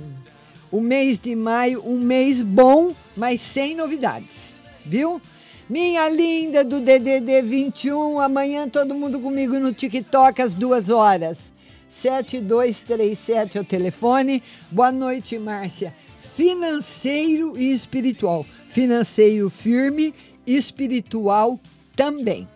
[0.73, 4.57] O mês de maio, um mês bom, mas sem novidades,
[4.87, 5.21] viu?
[5.69, 11.53] Minha linda do DDD 21, amanhã todo mundo comigo no TikTok às duas horas.
[11.91, 14.43] 7237 é o telefone.
[14.71, 15.95] Boa noite, Márcia.
[16.35, 18.47] Financeiro e espiritual.
[18.71, 20.15] Financeiro firme,
[20.47, 21.61] espiritual
[21.95, 22.49] também.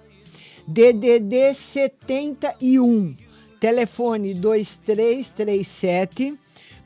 [0.66, 3.14] DDD 71,
[3.60, 6.34] telefone 2337.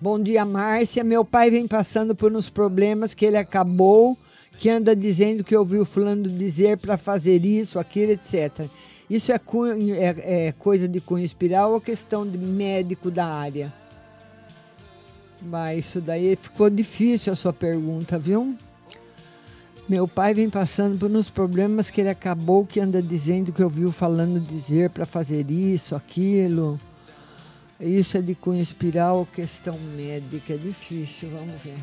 [0.01, 1.05] Bom dia, Márcia.
[1.05, 4.17] Meu pai vem passando por uns problemas que ele acabou,
[4.59, 8.67] que anda dizendo que ouviu fulano dizer para fazer isso, aquilo, etc.
[9.09, 13.73] Isso é, cunho- é- é coisa de cunho espiral ou questão de médico da área?
[15.41, 18.57] Mas isso daí ficou difícil a sua pergunta, viu?
[19.89, 23.91] Meu pai vem passando por uns problemas que ele acabou que anda dizendo que ouviu
[23.91, 26.79] falando dizer para fazer isso, aquilo.
[27.81, 30.53] Isso é de cunho espiral questão médica?
[30.53, 31.79] É difícil, vamos ver.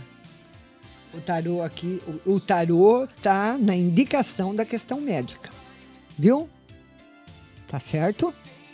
[1.15, 5.49] O tarô aqui, o, o tarô tá na indicação da questão médica.
[6.15, 6.47] Viu?
[7.67, 8.31] Tá certo?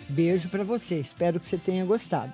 [0.09, 0.95] Beijo para você.
[0.95, 2.33] Espero que você tenha gostado.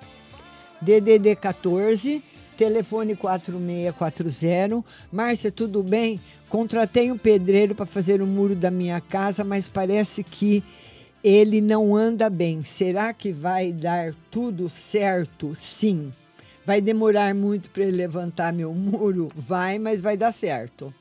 [0.80, 2.24] DDD 14,
[2.58, 4.84] telefone 4640.
[5.12, 6.18] Márcia, tudo bem?
[6.48, 10.64] Contratei um pedreiro para fazer o muro da minha casa, mas parece que
[11.22, 12.64] ele não anda bem.
[12.64, 15.54] Será que vai dar tudo certo?
[15.54, 16.10] Sim.
[16.66, 19.30] Vai demorar muito para ele levantar meu muro?
[19.36, 20.92] Vai, mas vai dar certo.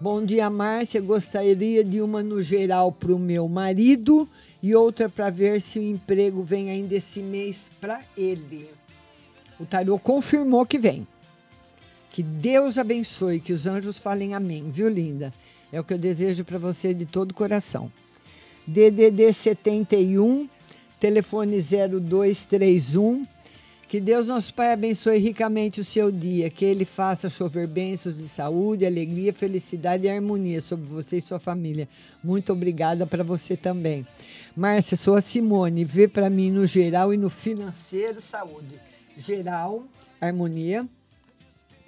[0.02, 1.00] Bom dia, Márcia.
[1.00, 4.28] Gostaria de uma no geral para o meu marido
[4.62, 8.70] e outra para ver se o emprego vem ainda esse mês para ele.
[9.60, 11.08] O tarô confirmou que vem.
[12.12, 15.34] Que Deus abençoe, que os anjos falem amém, viu, linda?
[15.72, 17.92] É o que eu desejo para você de todo o coração.
[18.66, 20.50] DDD 71,
[21.00, 23.26] telefone 0231.
[23.90, 28.28] Que Deus, nosso Pai, abençoe ricamente o seu dia, que Ele faça chover bênçãos de
[28.28, 31.90] saúde, alegria, felicidade e harmonia sobre você e sua família.
[32.24, 34.06] Muito obrigada para você também.
[34.56, 38.80] Márcia, sou a Simone, vê para mim no geral e no financeiro saúde.
[39.18, 39.84] Geral,
[40.22, 40.88] harmonia,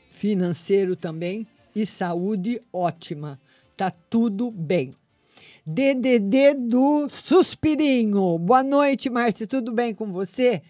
[0.10, 1.46] financeiro também
[1.76, 3.40] e saúde ótima.
[3.78, 4.92] Tá tudo bem.
[5.64, 8.40] DDD do Suspirinho.
[8.40, 9.46] Boa noite, Márcia.
[9.46, 10.64] Tudo bem com você?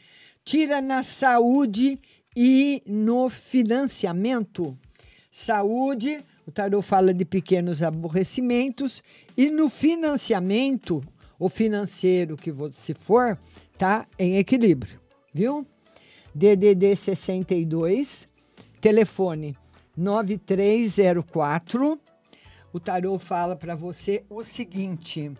[0.43, 1.99] Tira na saúde
[2.35, 4.77] e no financiamento.
[5.31, 9.03] Saúde, o tarô fala de pequenos aborrecimentos
[9.37, 11.01] e no financiamento,
[11.39, 13.39] o financeiro que você for,
[13.77, 14.99] tá em equilíbrio,
[15.33, 15.65] viu?
[16.33, 18.29] DDD 62,
[18.79, 19.53] telefone
[19.95, 21.99] 9304.
[22.73, 25.31] O tarô fala para você o seguinte: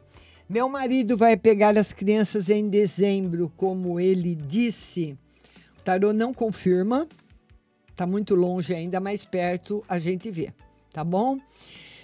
[0.52, 5.18] meu marido vai pegar as crianças em dezembro, como ele disse.
[5.80, 7.08] O tarô não confirma,
[7.96, 10.52] tá muito longe ainda, mais perto a gente vê,
[10.92, 11.38] tá bom?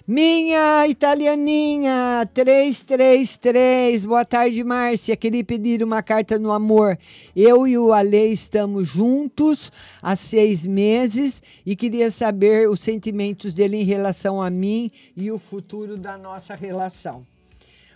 [0.08, 5.18] Minha italianinha 333, boa tarde, Márcia.
[5.18, 6.98] Queria pedir uma carta no amor.
[7.36, 9.70] Eu e o Ale estamos juntos
[10.02, 15.38] há seis meses e queria saber os sentimentos dele em relação a mim e o
[15.38, 17.26] futuro da nossa relação.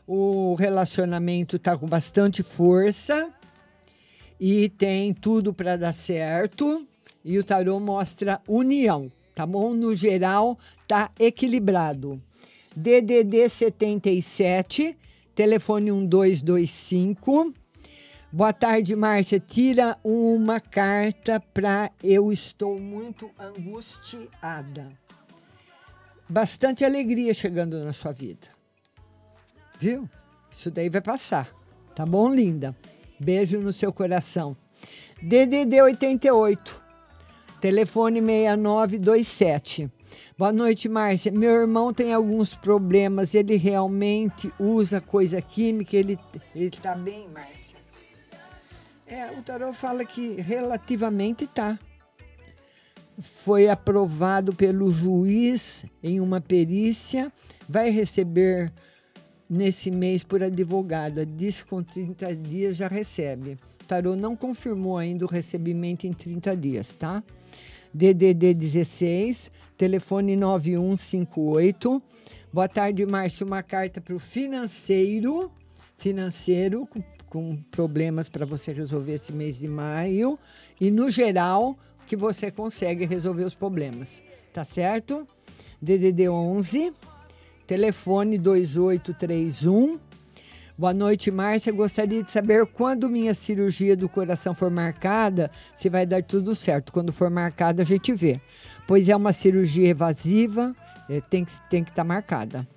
[0.05, 3.29] O relacionamento está com bastante força
[4.39, 6.87] e tem tudo para dar certo.
[7.23, 9.73] E o tarô mostra união tá bom?
[9.73, 12.21] No geral, tá equilibrado.
[12.75, 14.97] DDD 77,
[15.35, 17.53] telefone 1225.
[18.31, 19.39] Boa tarde, Márcia.
[19.39, 24.91] Tira uma carta para eu estou muito angustiada.
[26.29, 28.47] Bastante alegria chegando na sua vida.
[29.81, 30.07] Viu?
[30.55, 31.49] Isso daí vai passar.
[31.95, 32.77] Tá bom, linda?
[33.19, 34.55] Beijo no seu coração.
[35.19, 36.79] DDD 88.
[37.59, 39.89] Telefone 6927.
[40.37, 41.31] Boa noite, Márcia.
[41.31, 43.33] Meu irmão tem alguns problemas.
[43.33, 45.97] Ele realmente usa coisa química.
[45.97, 46.19] Ele
[46.53, 47.77] está bem, Márcia?
[49.07, 51.79] É, o tarot fala que relativamente tá.
[53.43, 57.33] Foi aprovado pelo juiz em uma perícia.
[57.67, 58.71] Vai receber
[59.51, 61.25] nesse mês por advogada.
[61.25, 63.57] Diz que com 30 dias já recebe.
[63.81, 67.21] O tarot não confirmou ainda o recebimento em 30 dias, tá?
[67.93, 72.01] DDD 16, telefone 9158.
[72.53, 73.45] Boa tarde, Márcio.
[73.45, 75.51] Uma carta para o financeiro,
[75.97, 80.39] financeiro, com, com problemas para você resolver esse mês de maio.
[80.79, 81.77] E no geral,
[82.07, 84.23] que você consegue resolver os problemas.
[84.53, 85.27] Tá certo?
[85.81, 86.93] DDD 11,
[87.71, 89.97] telefone 2831.
[90.77, 91.71] Boa noite, Márcia.
[91.71, 96.91] Gostaria de saber quando minha cirurgia do coração for marcada, se vai dar tudo certo.
[96.91, 98.41] Quando for marcada, a gente vê.
[98.85, 100.75] Pois é uma cirurgia evasiva,
[101.09, 102.67] é, tem que estar tem que tá marcada.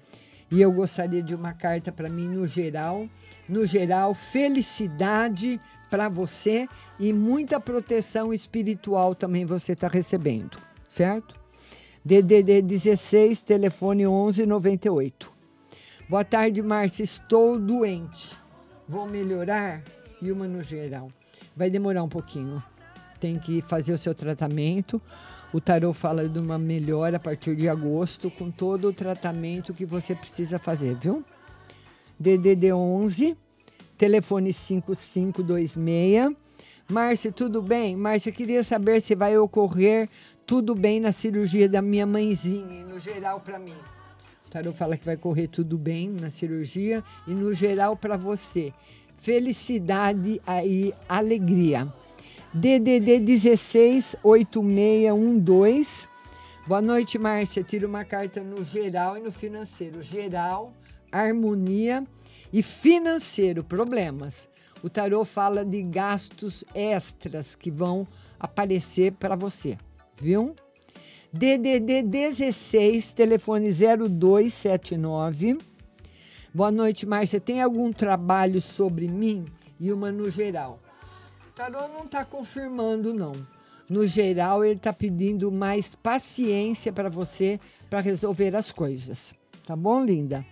[0.49, 3.09] E eu gostaria de uma carta para mim no geral.
[3.49, 6.69] No geral, felicidade para você
[7.01, 11.44] e muita proteção espiritual também você está recebendo, certo?
[12.07, 15.33] DDD 16, telefone 1198.
[16.07, 17.03] Boa tarde, Márcia.
[17.03, 18.31] Estou doente.
[18.87, 19.83] Vou melhorar?
[20.21, 21.11] E uma no geral.
[21.57, 22.63] Vai demorar um pouquinho.
[23.19, 25.01] Tem que fazer o seu tratamento.
[25.51, 29.87] O tarô fala de uma melhora a partir de agosto, com todo o tratamento que
[29.87, 31.25] você precisa fazer, viu?
[32.21, 33.35] DDD 11,
[33.97, 36.37] telefone 5526.
[36.91, 37.97] Márcia, tudo bem?
[37.97, 40.07] Márcia, queria saber se vai ocorrer
[40.47, 43.77] tudo bem na cirurgia da minha mãezinha e no geral para mim.
[44.51, 48.73] Tarô fala que vai correr tudo bem na cirurgia e no geral para você.
[49.19, 51.93] Felicidade e alegria.
[52.53, 56.07] DDD 16 8612.
[56.69, 57.65] Boa noite, Márcia.
[57.65, 60.03] Tira uma carta no geral e no financeiro.
[60.03, 60.73] Geral,
[61.11, 62.05] harmonia
[62.53, 64.49] e financeiro, problemas.
[64.85, 68.07] O tarô fala de gastos extras que vão
[68.39, 69.77] aparecer para você,
[70.17, 70.55] viu?
[71.33, 75.59] DDD 16, telefone 0279.
[76.55, 77.41] Boa noite, Márcia.
[77.41, 79.47] Tem algum trabalho sobre mim
[79.81, 80.79] e uma no geral?
[81.49, 83.33] O tarô não está confirmando, não.
[83.91, 87.59] No geral, ele está pedindo mais paciência para você
[87.91, 89.35] para resolver as coisas.
[89.67, 90.47] Tá bom, linda?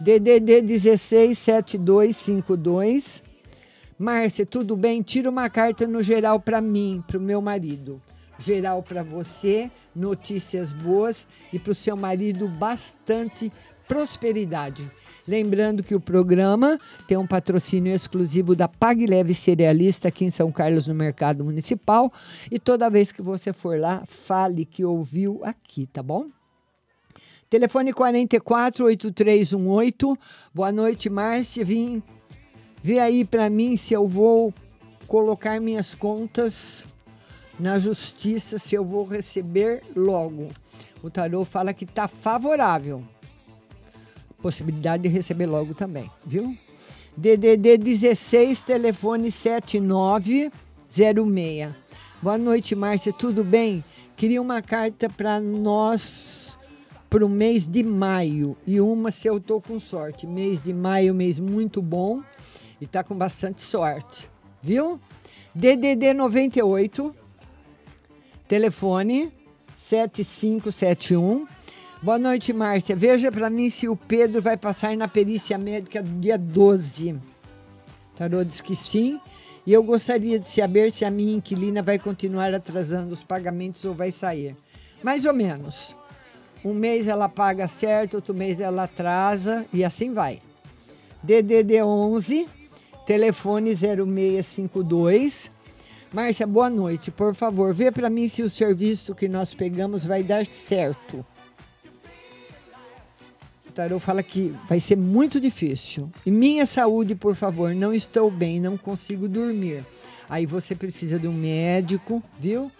[0.00, 3.24] DDD 16 7252.
[3.98, 5.02] Márcia, tudo bem?
[5.02, 8.00] Tira uma carta no geral para mim, para o meu marido
[8.44, 13.52] geral para você, notícias boas e para o seu marido bastante
[13.86, 14.90] prosperidade.
[15.26, 20.50] Lembrando que o programa tem um patrocínio exclusivo da Pag Leve Cerealista aqui em São
[20.50, 22.12] Carlos, no Mercado Municipal.
[22.50, 26.26] E toda vez que você for lá, fale que ouviu aqui, tá bom?
[27.48, 30.18] Telefone 448318.
[30.52, 31.64] Boa noite, Márcia.
[31.64, 32.02] Vim
[32.82, 34.52] ver aí para mim se eu vou
[35.06, 36.84] colocar minhas contas
[37.58, 40.50] na justiça, se eu vou receber logo.
[41.02, 43.02] O tarô fala que tá favorável.
[44.40, 46.56] Possibilidade de receber logo também, viu?
[47.16, 51.72] DDD 16, telefone 7906.
[52.22, 53.84] Boa noite, Márcia, tudo bem?
[54.16, 56.58] Queria uma carta para nós
[57.10, 60.26] para o mês de maio e uma se eu tô com sorte.
[60.26, 62.22] Mês de maio, mês muito bom
[62.80, 64.30] e tá com bastante sorte,
[64.62, 64.98] viu?
[65.54, 67.14] DDD 98,
[68.48, 69.32] telefone
[69.78, 71.46] 7571.
[72.02, 72.96] Boa noite, Márcia.
[72.96, 77.16] Veja para mim se o Pedro vai passar na perícia médica do dia 12.
[78.16, 79.20] Tarô diz que sim.
[79.64, 83.94] E eu gostaria de saber se a minha inquilina vai continuar atrasando os pagamentos ou
[83.94, 84.56] vai sair.
[85.02, 85.94] Mais ou menos.
[86.64, 90.40] Um mês ela paga certo, outro mês ela atrasa e assim vai.
[91.22, 92.48] DDD 11,
[93.06, 95.50] telefone 0652.
[96.12, 97.10] Márcia, boa noite.
[97.10, 101.24] Por favor, vê para mim se o serviço que nós pegamos vai dar certo.
[103.66, 106.10] O tarô fala que vai ser muito difícil.
[106.26, 109.86] E minha saúde, por favor, não estou bem, não consigo dormir.
[110.28, 112.70] Aí você precisa de um médico, viu?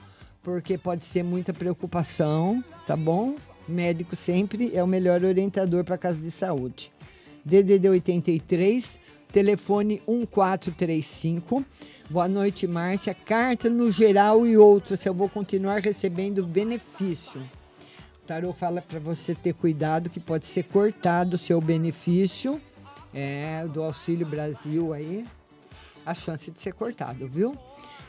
[0.43, 3.37] Porque pode ser muita preocupação, tá bom?
[3.66, 6.93] Médico sempre é o melhor orientador para casa de saúde.
[7.43, 9.01] DDD 83,
[9.33, 11.64] telefone 1435.
[12.13, 13.15] Boa noite, Márcia.
[13.15, 17.41] Carta no geral e outros, eu vou continuar recebendo benefício.
[17.41, 22.61] O tarô fala para você ter cuidado que pode ser cortado o seu benefício
[23.15, 25.25] é, do Auxílio Brasil aí.
[26.05, 27.57] A chance de ser cortado, viu?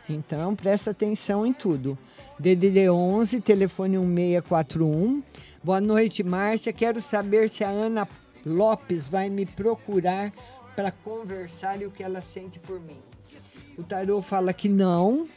[0.10, 1.98] Então, presta atenção em tudo.
[2.38, 5.24] DDD 11, telefone 1641.
[5.64, 6.74] Boa noite, Márcia.
[6.74, 8.06] Quero saber se a Ana
[8.46, 10.34] Lopes vai me procurar
[10.76, 13.13] para conversar e o que ela sente por mim.
[13.78, 15.28] O tarô fala que não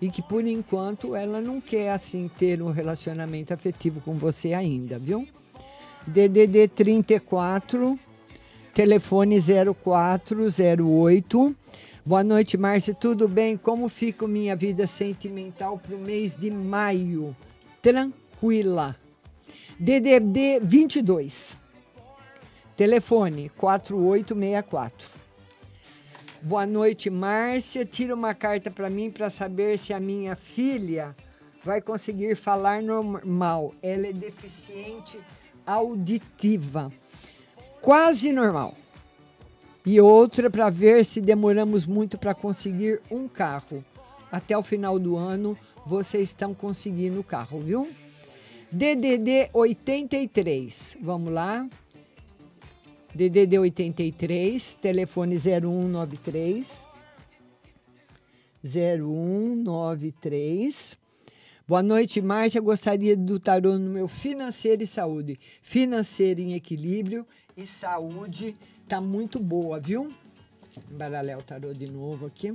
[0.00, 4.98] e que por enquanto ela não quer assim ter um relacionamento afetivo com você ainda,
[4.98, 5.26] viu?
[6.06, 7.98] DDD 34,
[8.74, 11.56] telefone 0408.
[12.04, 12.94] Boa noite, Márcia.
[12.94, 13.56] Tudo bem?
[13.56, 17.34] Como fica minha vida sentimental para o mês de maio?
[17.80, 18.94] Tranquila.
[19.80, 21.56] DDD 22.
[22.76, 25.15] Telefone 4864.
[26.42, 27.84] Boa noite, Márcia.
[27.84, 31.16] Tira uma carta para mim para saber se a minha filha
[31.64, 33.74] vai conseguir falar normal.
[33.82, 35.18] Ela é deficiente
[35.66, 36.92] auditiva.
[37.80, 38.74] Quase normal.
[39.84, 43.84] E outra para ver se demoramos muito para conseguir um carro.
[44.30, 45.56] Até o final do ano
[45.86, 47.88] vocês estão conseguindo o carro, viu?
[48.70, 50.98] DDD 83.
[51.00, 51.66] Vamos lá.
[53.16, 56.84] DDD 83, telefone 0193
[58.62, 60.98] 0193.
[61.66, 62.60] Boa noite, Márcia.
[62.60, 65.40] Gostaria do tarô no meu financeiro e saúde.
[65.62, 68.54] Financeiro em equilíbrio e saúde
[68.86, 70.12] tá muito boa, viu?
[70.92, 72.54] Embaralhar o tarô de novo aqui.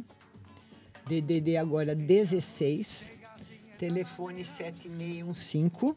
[1.08, 3.10] DDD agora 16.
[3.80, 5.96] Telefone 7615.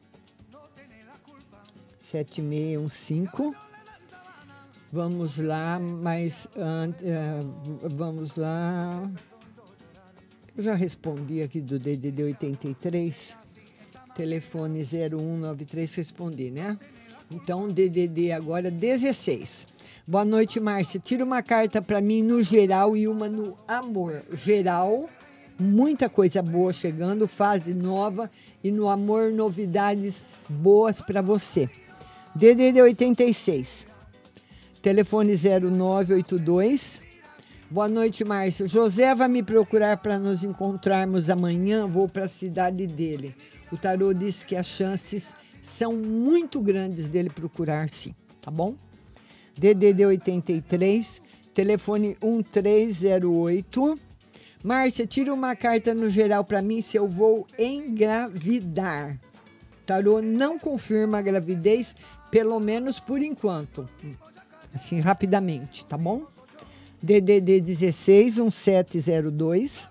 [2.01, 3.64] 7615.
[4.95, 9.11] Vamos lá, mas uh, vamos lá.
[10.57, 13.37] Eu já respondi aqui do DDD 83,
[14.15, 16.79] telefone 0193, respondi, né?
[17.29, 19.67] Então, DDD agora 16.
[20.07, 21.01] Boa noite, Márcia.
[21.01, 24.23] Tira uma carta para mim no geral e uma no amor.
[24.33, 25.11] Geral,
[25.59, 28.31] muita coisa boa chegando, fase nova
[28.63, 31.69] e no amor, novidades boas para você.
[32.37, 33.93] DDD 86.
[34.85, 37.01] Telefone 0982.
[37.71, 38.69] Boa noite, Márcio.
[38.69, 41.87] José vai me procurar para nos encontrarmos amanhã.
[41.87, 43.35] Vou para a cidade dele.
[43.73, 48.15] O tarô diz que as chances são muito grandes dele procurar, sim.
[48.43, 48.75] Tá bom?
[49.57, 51.23] DDD 83,
[51.55, 53.99] telefone 1308.
[54.63, 59.19] Márcia, tira uma carta no geral para mim se eu vou engravidar.
[59.87, 61.97] Tarô não confirma a gravidez,
[62.31, 63.89] pelo menos por enquanto
[64.75, 66.27] assim rapidamente, tá bom?
[67.03, 69.89] DDD 16 1702.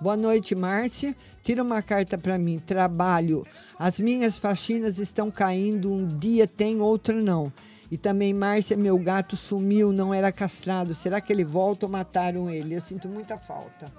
[0.00, 1.14] Boa noite, Márcia.
[1.42, 2.58] Tira uma carta para mim.
[2.58, 3.46] Trabalho.
[3.78, 7.52] As minhas faxinas estão caindo, um dia tem, outro não.
[7.90, 10.94] E também, Márcia, meu gato sumiu, não era castrado.
[10.94, 12.74] Será que ele volta ou mataram ele?
[12.74, 13.92] Eu sinto muita falta.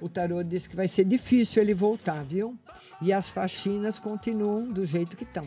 [0.00, 2.58] O tarô disse que vai ser difícil ele voltar, viu?
[3.00, 5.46] E as faxinas continuam do jeito que estão.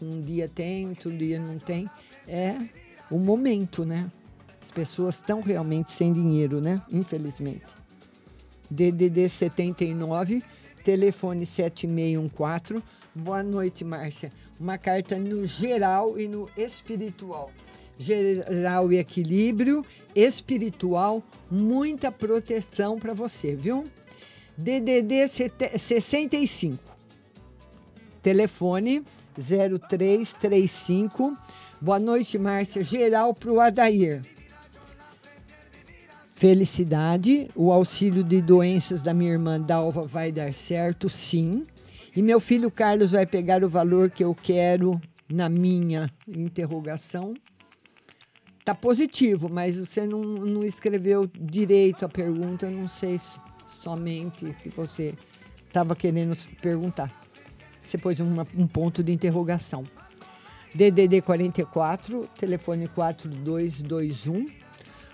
[0.00, 1.90] Um dia tem, outro dia não tem.
[2.28, 2.56] É
[3.10, 4.10] o momento, né?
[4.60, 6.82] As pessoas estão realmente sem dinheiro, né?
[6.90, 7.64] Infelizmente.
[8.70, 10.42] DDD 79,
[10.84, 12.82] telefone 7614.
[13.14, 14.32] Boa noite, Márcia.
[14.58, 17.50] Uma carta no geral e no espiritual.
[17.98, 19.84] Geral e equilíbrio,
[20.14, 23.86] espiritual, muita proteção para você, viu?
[24.58, 25.28] DDD
[25.78, 26.82] 65.
[28.20, 29.04] Telefone
[29.38, 31.36] 0335.
[31.78, 32.82] Boa noite, Márcia.
[32.82, 34.22] Geral para o Adair.
[36.34, 41.64] Felicidade, o auxílio de doenças da minha irmã Dalva vai dar certo, sim.
[42.14, 47.34] E meu filho Carlos vai pegar o valor que eu quero na minha interrogação.
[48.64, 54.54] Tá positivo, mas você não, não escreveu direito a pergunta, eu não sei se somente
[54.62, 55.14] que você
[55.66, 57.12] estava querendo perguntar.
[57.82, 59.84] Você pôs uma, um ponto de interrogação.
[60.76, 64.46] DDD 44, telefone 4221.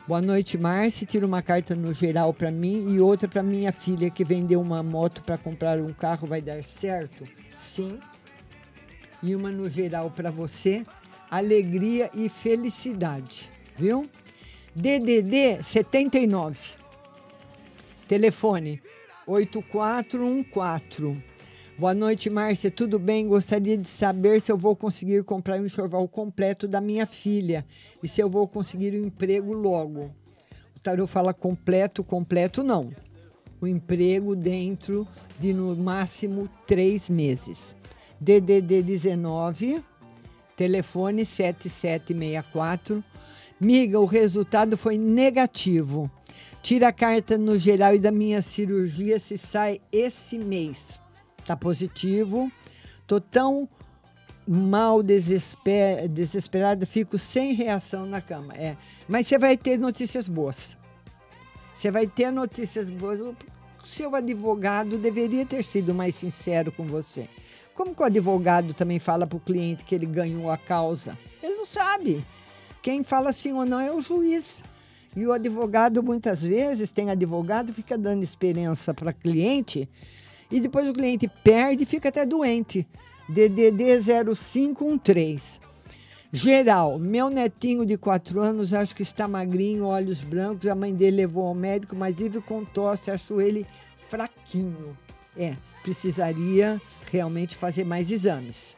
[0.08, 1.06] Boa noite, Márcia.
[1.06, 4.82] Tira uma carta no geral para mim e outra para minha filha que vendeu uma
[4.82, 6.26] moto para comprar um carro.
[6.26, 7.28] Vai dar certo?
[7.54, 8.00] Sim.
[9.22, 10.82] E uma no geral para você.
[11.30, 13.48] Alegria e felicidade,
[13.78, 14.10] viu?
[14.74, 16.58] DDD 79.
[18.08, 18.82] Telefone
[19.28, 21.31] 8414.
[21.78, 22.70] Boa noite, Márcia.
[22.70, 23.26] Tudo bem?
[23.26, 27.64] Gostaria de saber se eu vou conseguir comprar um enxoval completo da minha filha
[28.02, 30.14] e se eu vou conseguir um emprego logo.
[30.76, 32.92] O tarô fala completo, completo não.
[33.58, 35.08] O emprego dentro
[35.40, 37.74] de no máximo três meses.
[38.20, 39.82] DDD 19,
[40.54, 43.02] telefone 7764.
[43.58, 46.10] Miga, o resultado foi negativo.
[46.62, 51.00] Tira a carta no geral e da minha cirurgia se sai esse mês
[51.44, 52.50] tá positivo.
[53.06, 53.68] Tô tão
[54.46, 58.54] mal desesper, desesperada, fico sem reação na cama.
[58.54, 58.76] É,
[59.08, 60.76] mas você vai ter notícias boas.
[61.74, 63.20] Você vai ter notícias boas.
[63.20, 63.36] O
[63.84, 67.28] seu advogado deveria ter sido mais sincero com você.
[67.74, 71.18] Como que o advogado também fala para o cliente que ele ganhou a causa?
[71.42, 72.24] Ele não sabe.
[72.82, 74.62] Quem fala sim ou não é o juiz.
[75.14, 79.88] E o advogado, muitas vezes, tem advogado, fica dando esperança para cliente
[80.52, 82.86] e depois o cliente perde e fica até doente.
[83.28, 83.98] DDD
[84.34, 85.58] 0513.
[86.30, 90.68] Geral, meu netinho de 4 anos acho que está magrinho, olhos brancos.
[90.68, 93.66] A mãe dele levou ao médico, mas vive com tosse, acho ele
[94.08, 94.96] fraquinho.
[95.36, 96.80] É, precisaria
[97.10, 98.76] realmente fazer mais exames.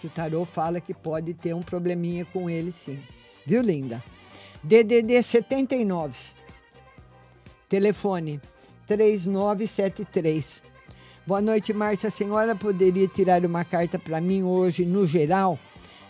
[0.00, 2.98] Que o tarô fala que pode ter um probleminha com ele sim.
[3.46, 4.04] Viu, linda?
[4.62, 6.14] DDD 79.
[7.68, 8.40] Telefone
[8.86, 10.73] 3973.
[11.26, 12.08] Boa noite, Márcia.
[12.08, 15.58] A senhora poderia tirar uma carta para mim hoje, no geral?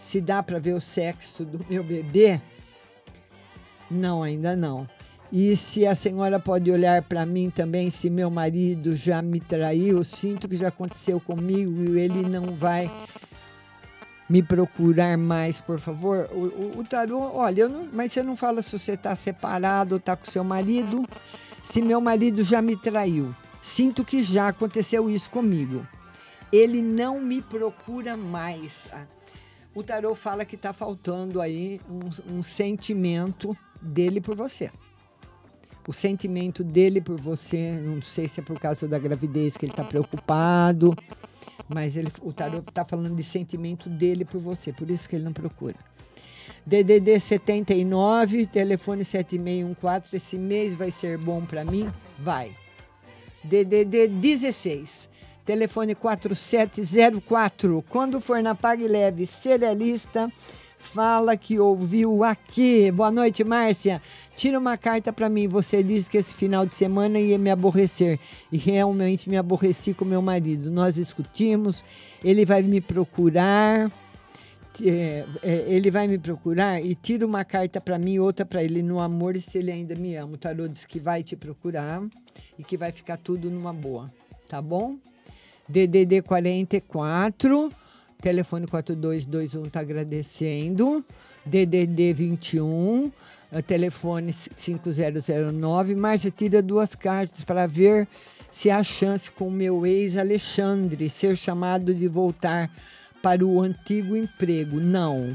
[0.00, 2.40] Se dá para ver o sexo do meu bebê?
[3.88, 4.88] Não, ainda não.
[5.30, 10.02] E se a senhora pode olhar para mim também, se meu marido já me traiu,
[10.02, 12.90] sinto que já aconteceu comigo e ele não vai
[14.28, 16.28] me procurar mais, por favor.
[16.32, 19.98] O, o, o tarô, olha, não, mas você não fala se você está separado ou
[19.98, 21.04] está com seu marido.
[21.62, 23.32] Se meu marido já me traiu.
[23.64, 25.88] Sinto que já aconteceu isso comigo.
[26.52, 28.90] Ele não me procura mais.
[29.74, 34.70] O tarô fala que está faltando aí um, um sentimento dele por você.
[35.88, 39.72] O sentimento dele por você, não sei se é por causa da gravidez que ele
[39.72, 40.94] está preocupado,
[41.66, 45.24] mas ele, o tarô está falando de sentimento dele por você, por isso que ele
[45.24, 45.76] não procura.
[46.66, 50.16] DDD 79, telefone 7614.
[50.16, 51.88] Esse mês vai ser bom para mim?
[52.18, 52.54] Vai.
[53.44, 55.08] DDD 16.
[55.44, 57.84] Telefone 4704.
[57.88, 60.32] Quando for na Pague Leve Cerealista,
[60.78, 62.90] fala que ouviu aqui.
[62.90, 64.00] Boa noite, Márcia.
[64.34, 65.46] Tira uma carta para mim.
[65.46, 68.18] Você disse que esse final de semana ia me aborrecer.
[68.50, 70.70] E realmente me aborreci com meu marido.
[70.70, 71.84] Nós discutimos.
[72.22, 73.90] Ele vai me procurar.
[74.82, 78.82] É, é, ele vai me procurar e tira uma carta para mim, outra para ele
[78.82, 80.34] no amor, se ele ainda me ama.
[80.34, 82.02] O tarô diz que vai te procurar
[82.58, 84.12] e que vai ficar tudo numa boa,
[84.48, 84.96] tá bom?
[85.68, 87.72] DDD 44,
[88.20, 91.04] telefone 4221 tá agradecendo.
[91.46, 93.12] DDD 21,
[93.66, 95.94] telefone 5009.
[95.94, 98.08] Márcia, tira duas cartas para ver
[98.50, 102.70] se há chance com meu ex Alexandre ser chamado de voltar
[103.24, 104.78] para o antigo emprego.
[104.78, 105.34] Não.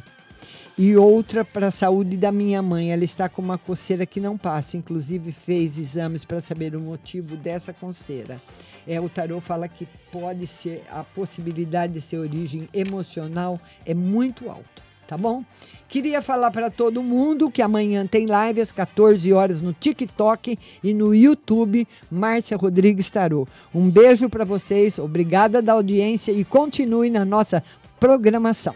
[0.77, 2.93] e outra para a saúde da minha mãe.
[2.93, 7.35] Ela está com uma coceira que não passa, inclusive fez exames para saber o motivo
[7.35, 8.39] dessa coceira.
[8.87, 14.49] É, o tarô fala que pode ser a possibilidade de ser origem emocional é muito
[14.49, 15.44] alta, tá bom?
[15.88, 20.94] Queria falar para todo mundo que amanhã tem live às 14 horas no TikTok e
[20.94, 23.48] no YouTube, Márcia Rodrigues Tarô.
[23.73, 27.64] Um beijo para vocês, obrigada da audiência e continue na nossa
[27.99, 28.76] programação.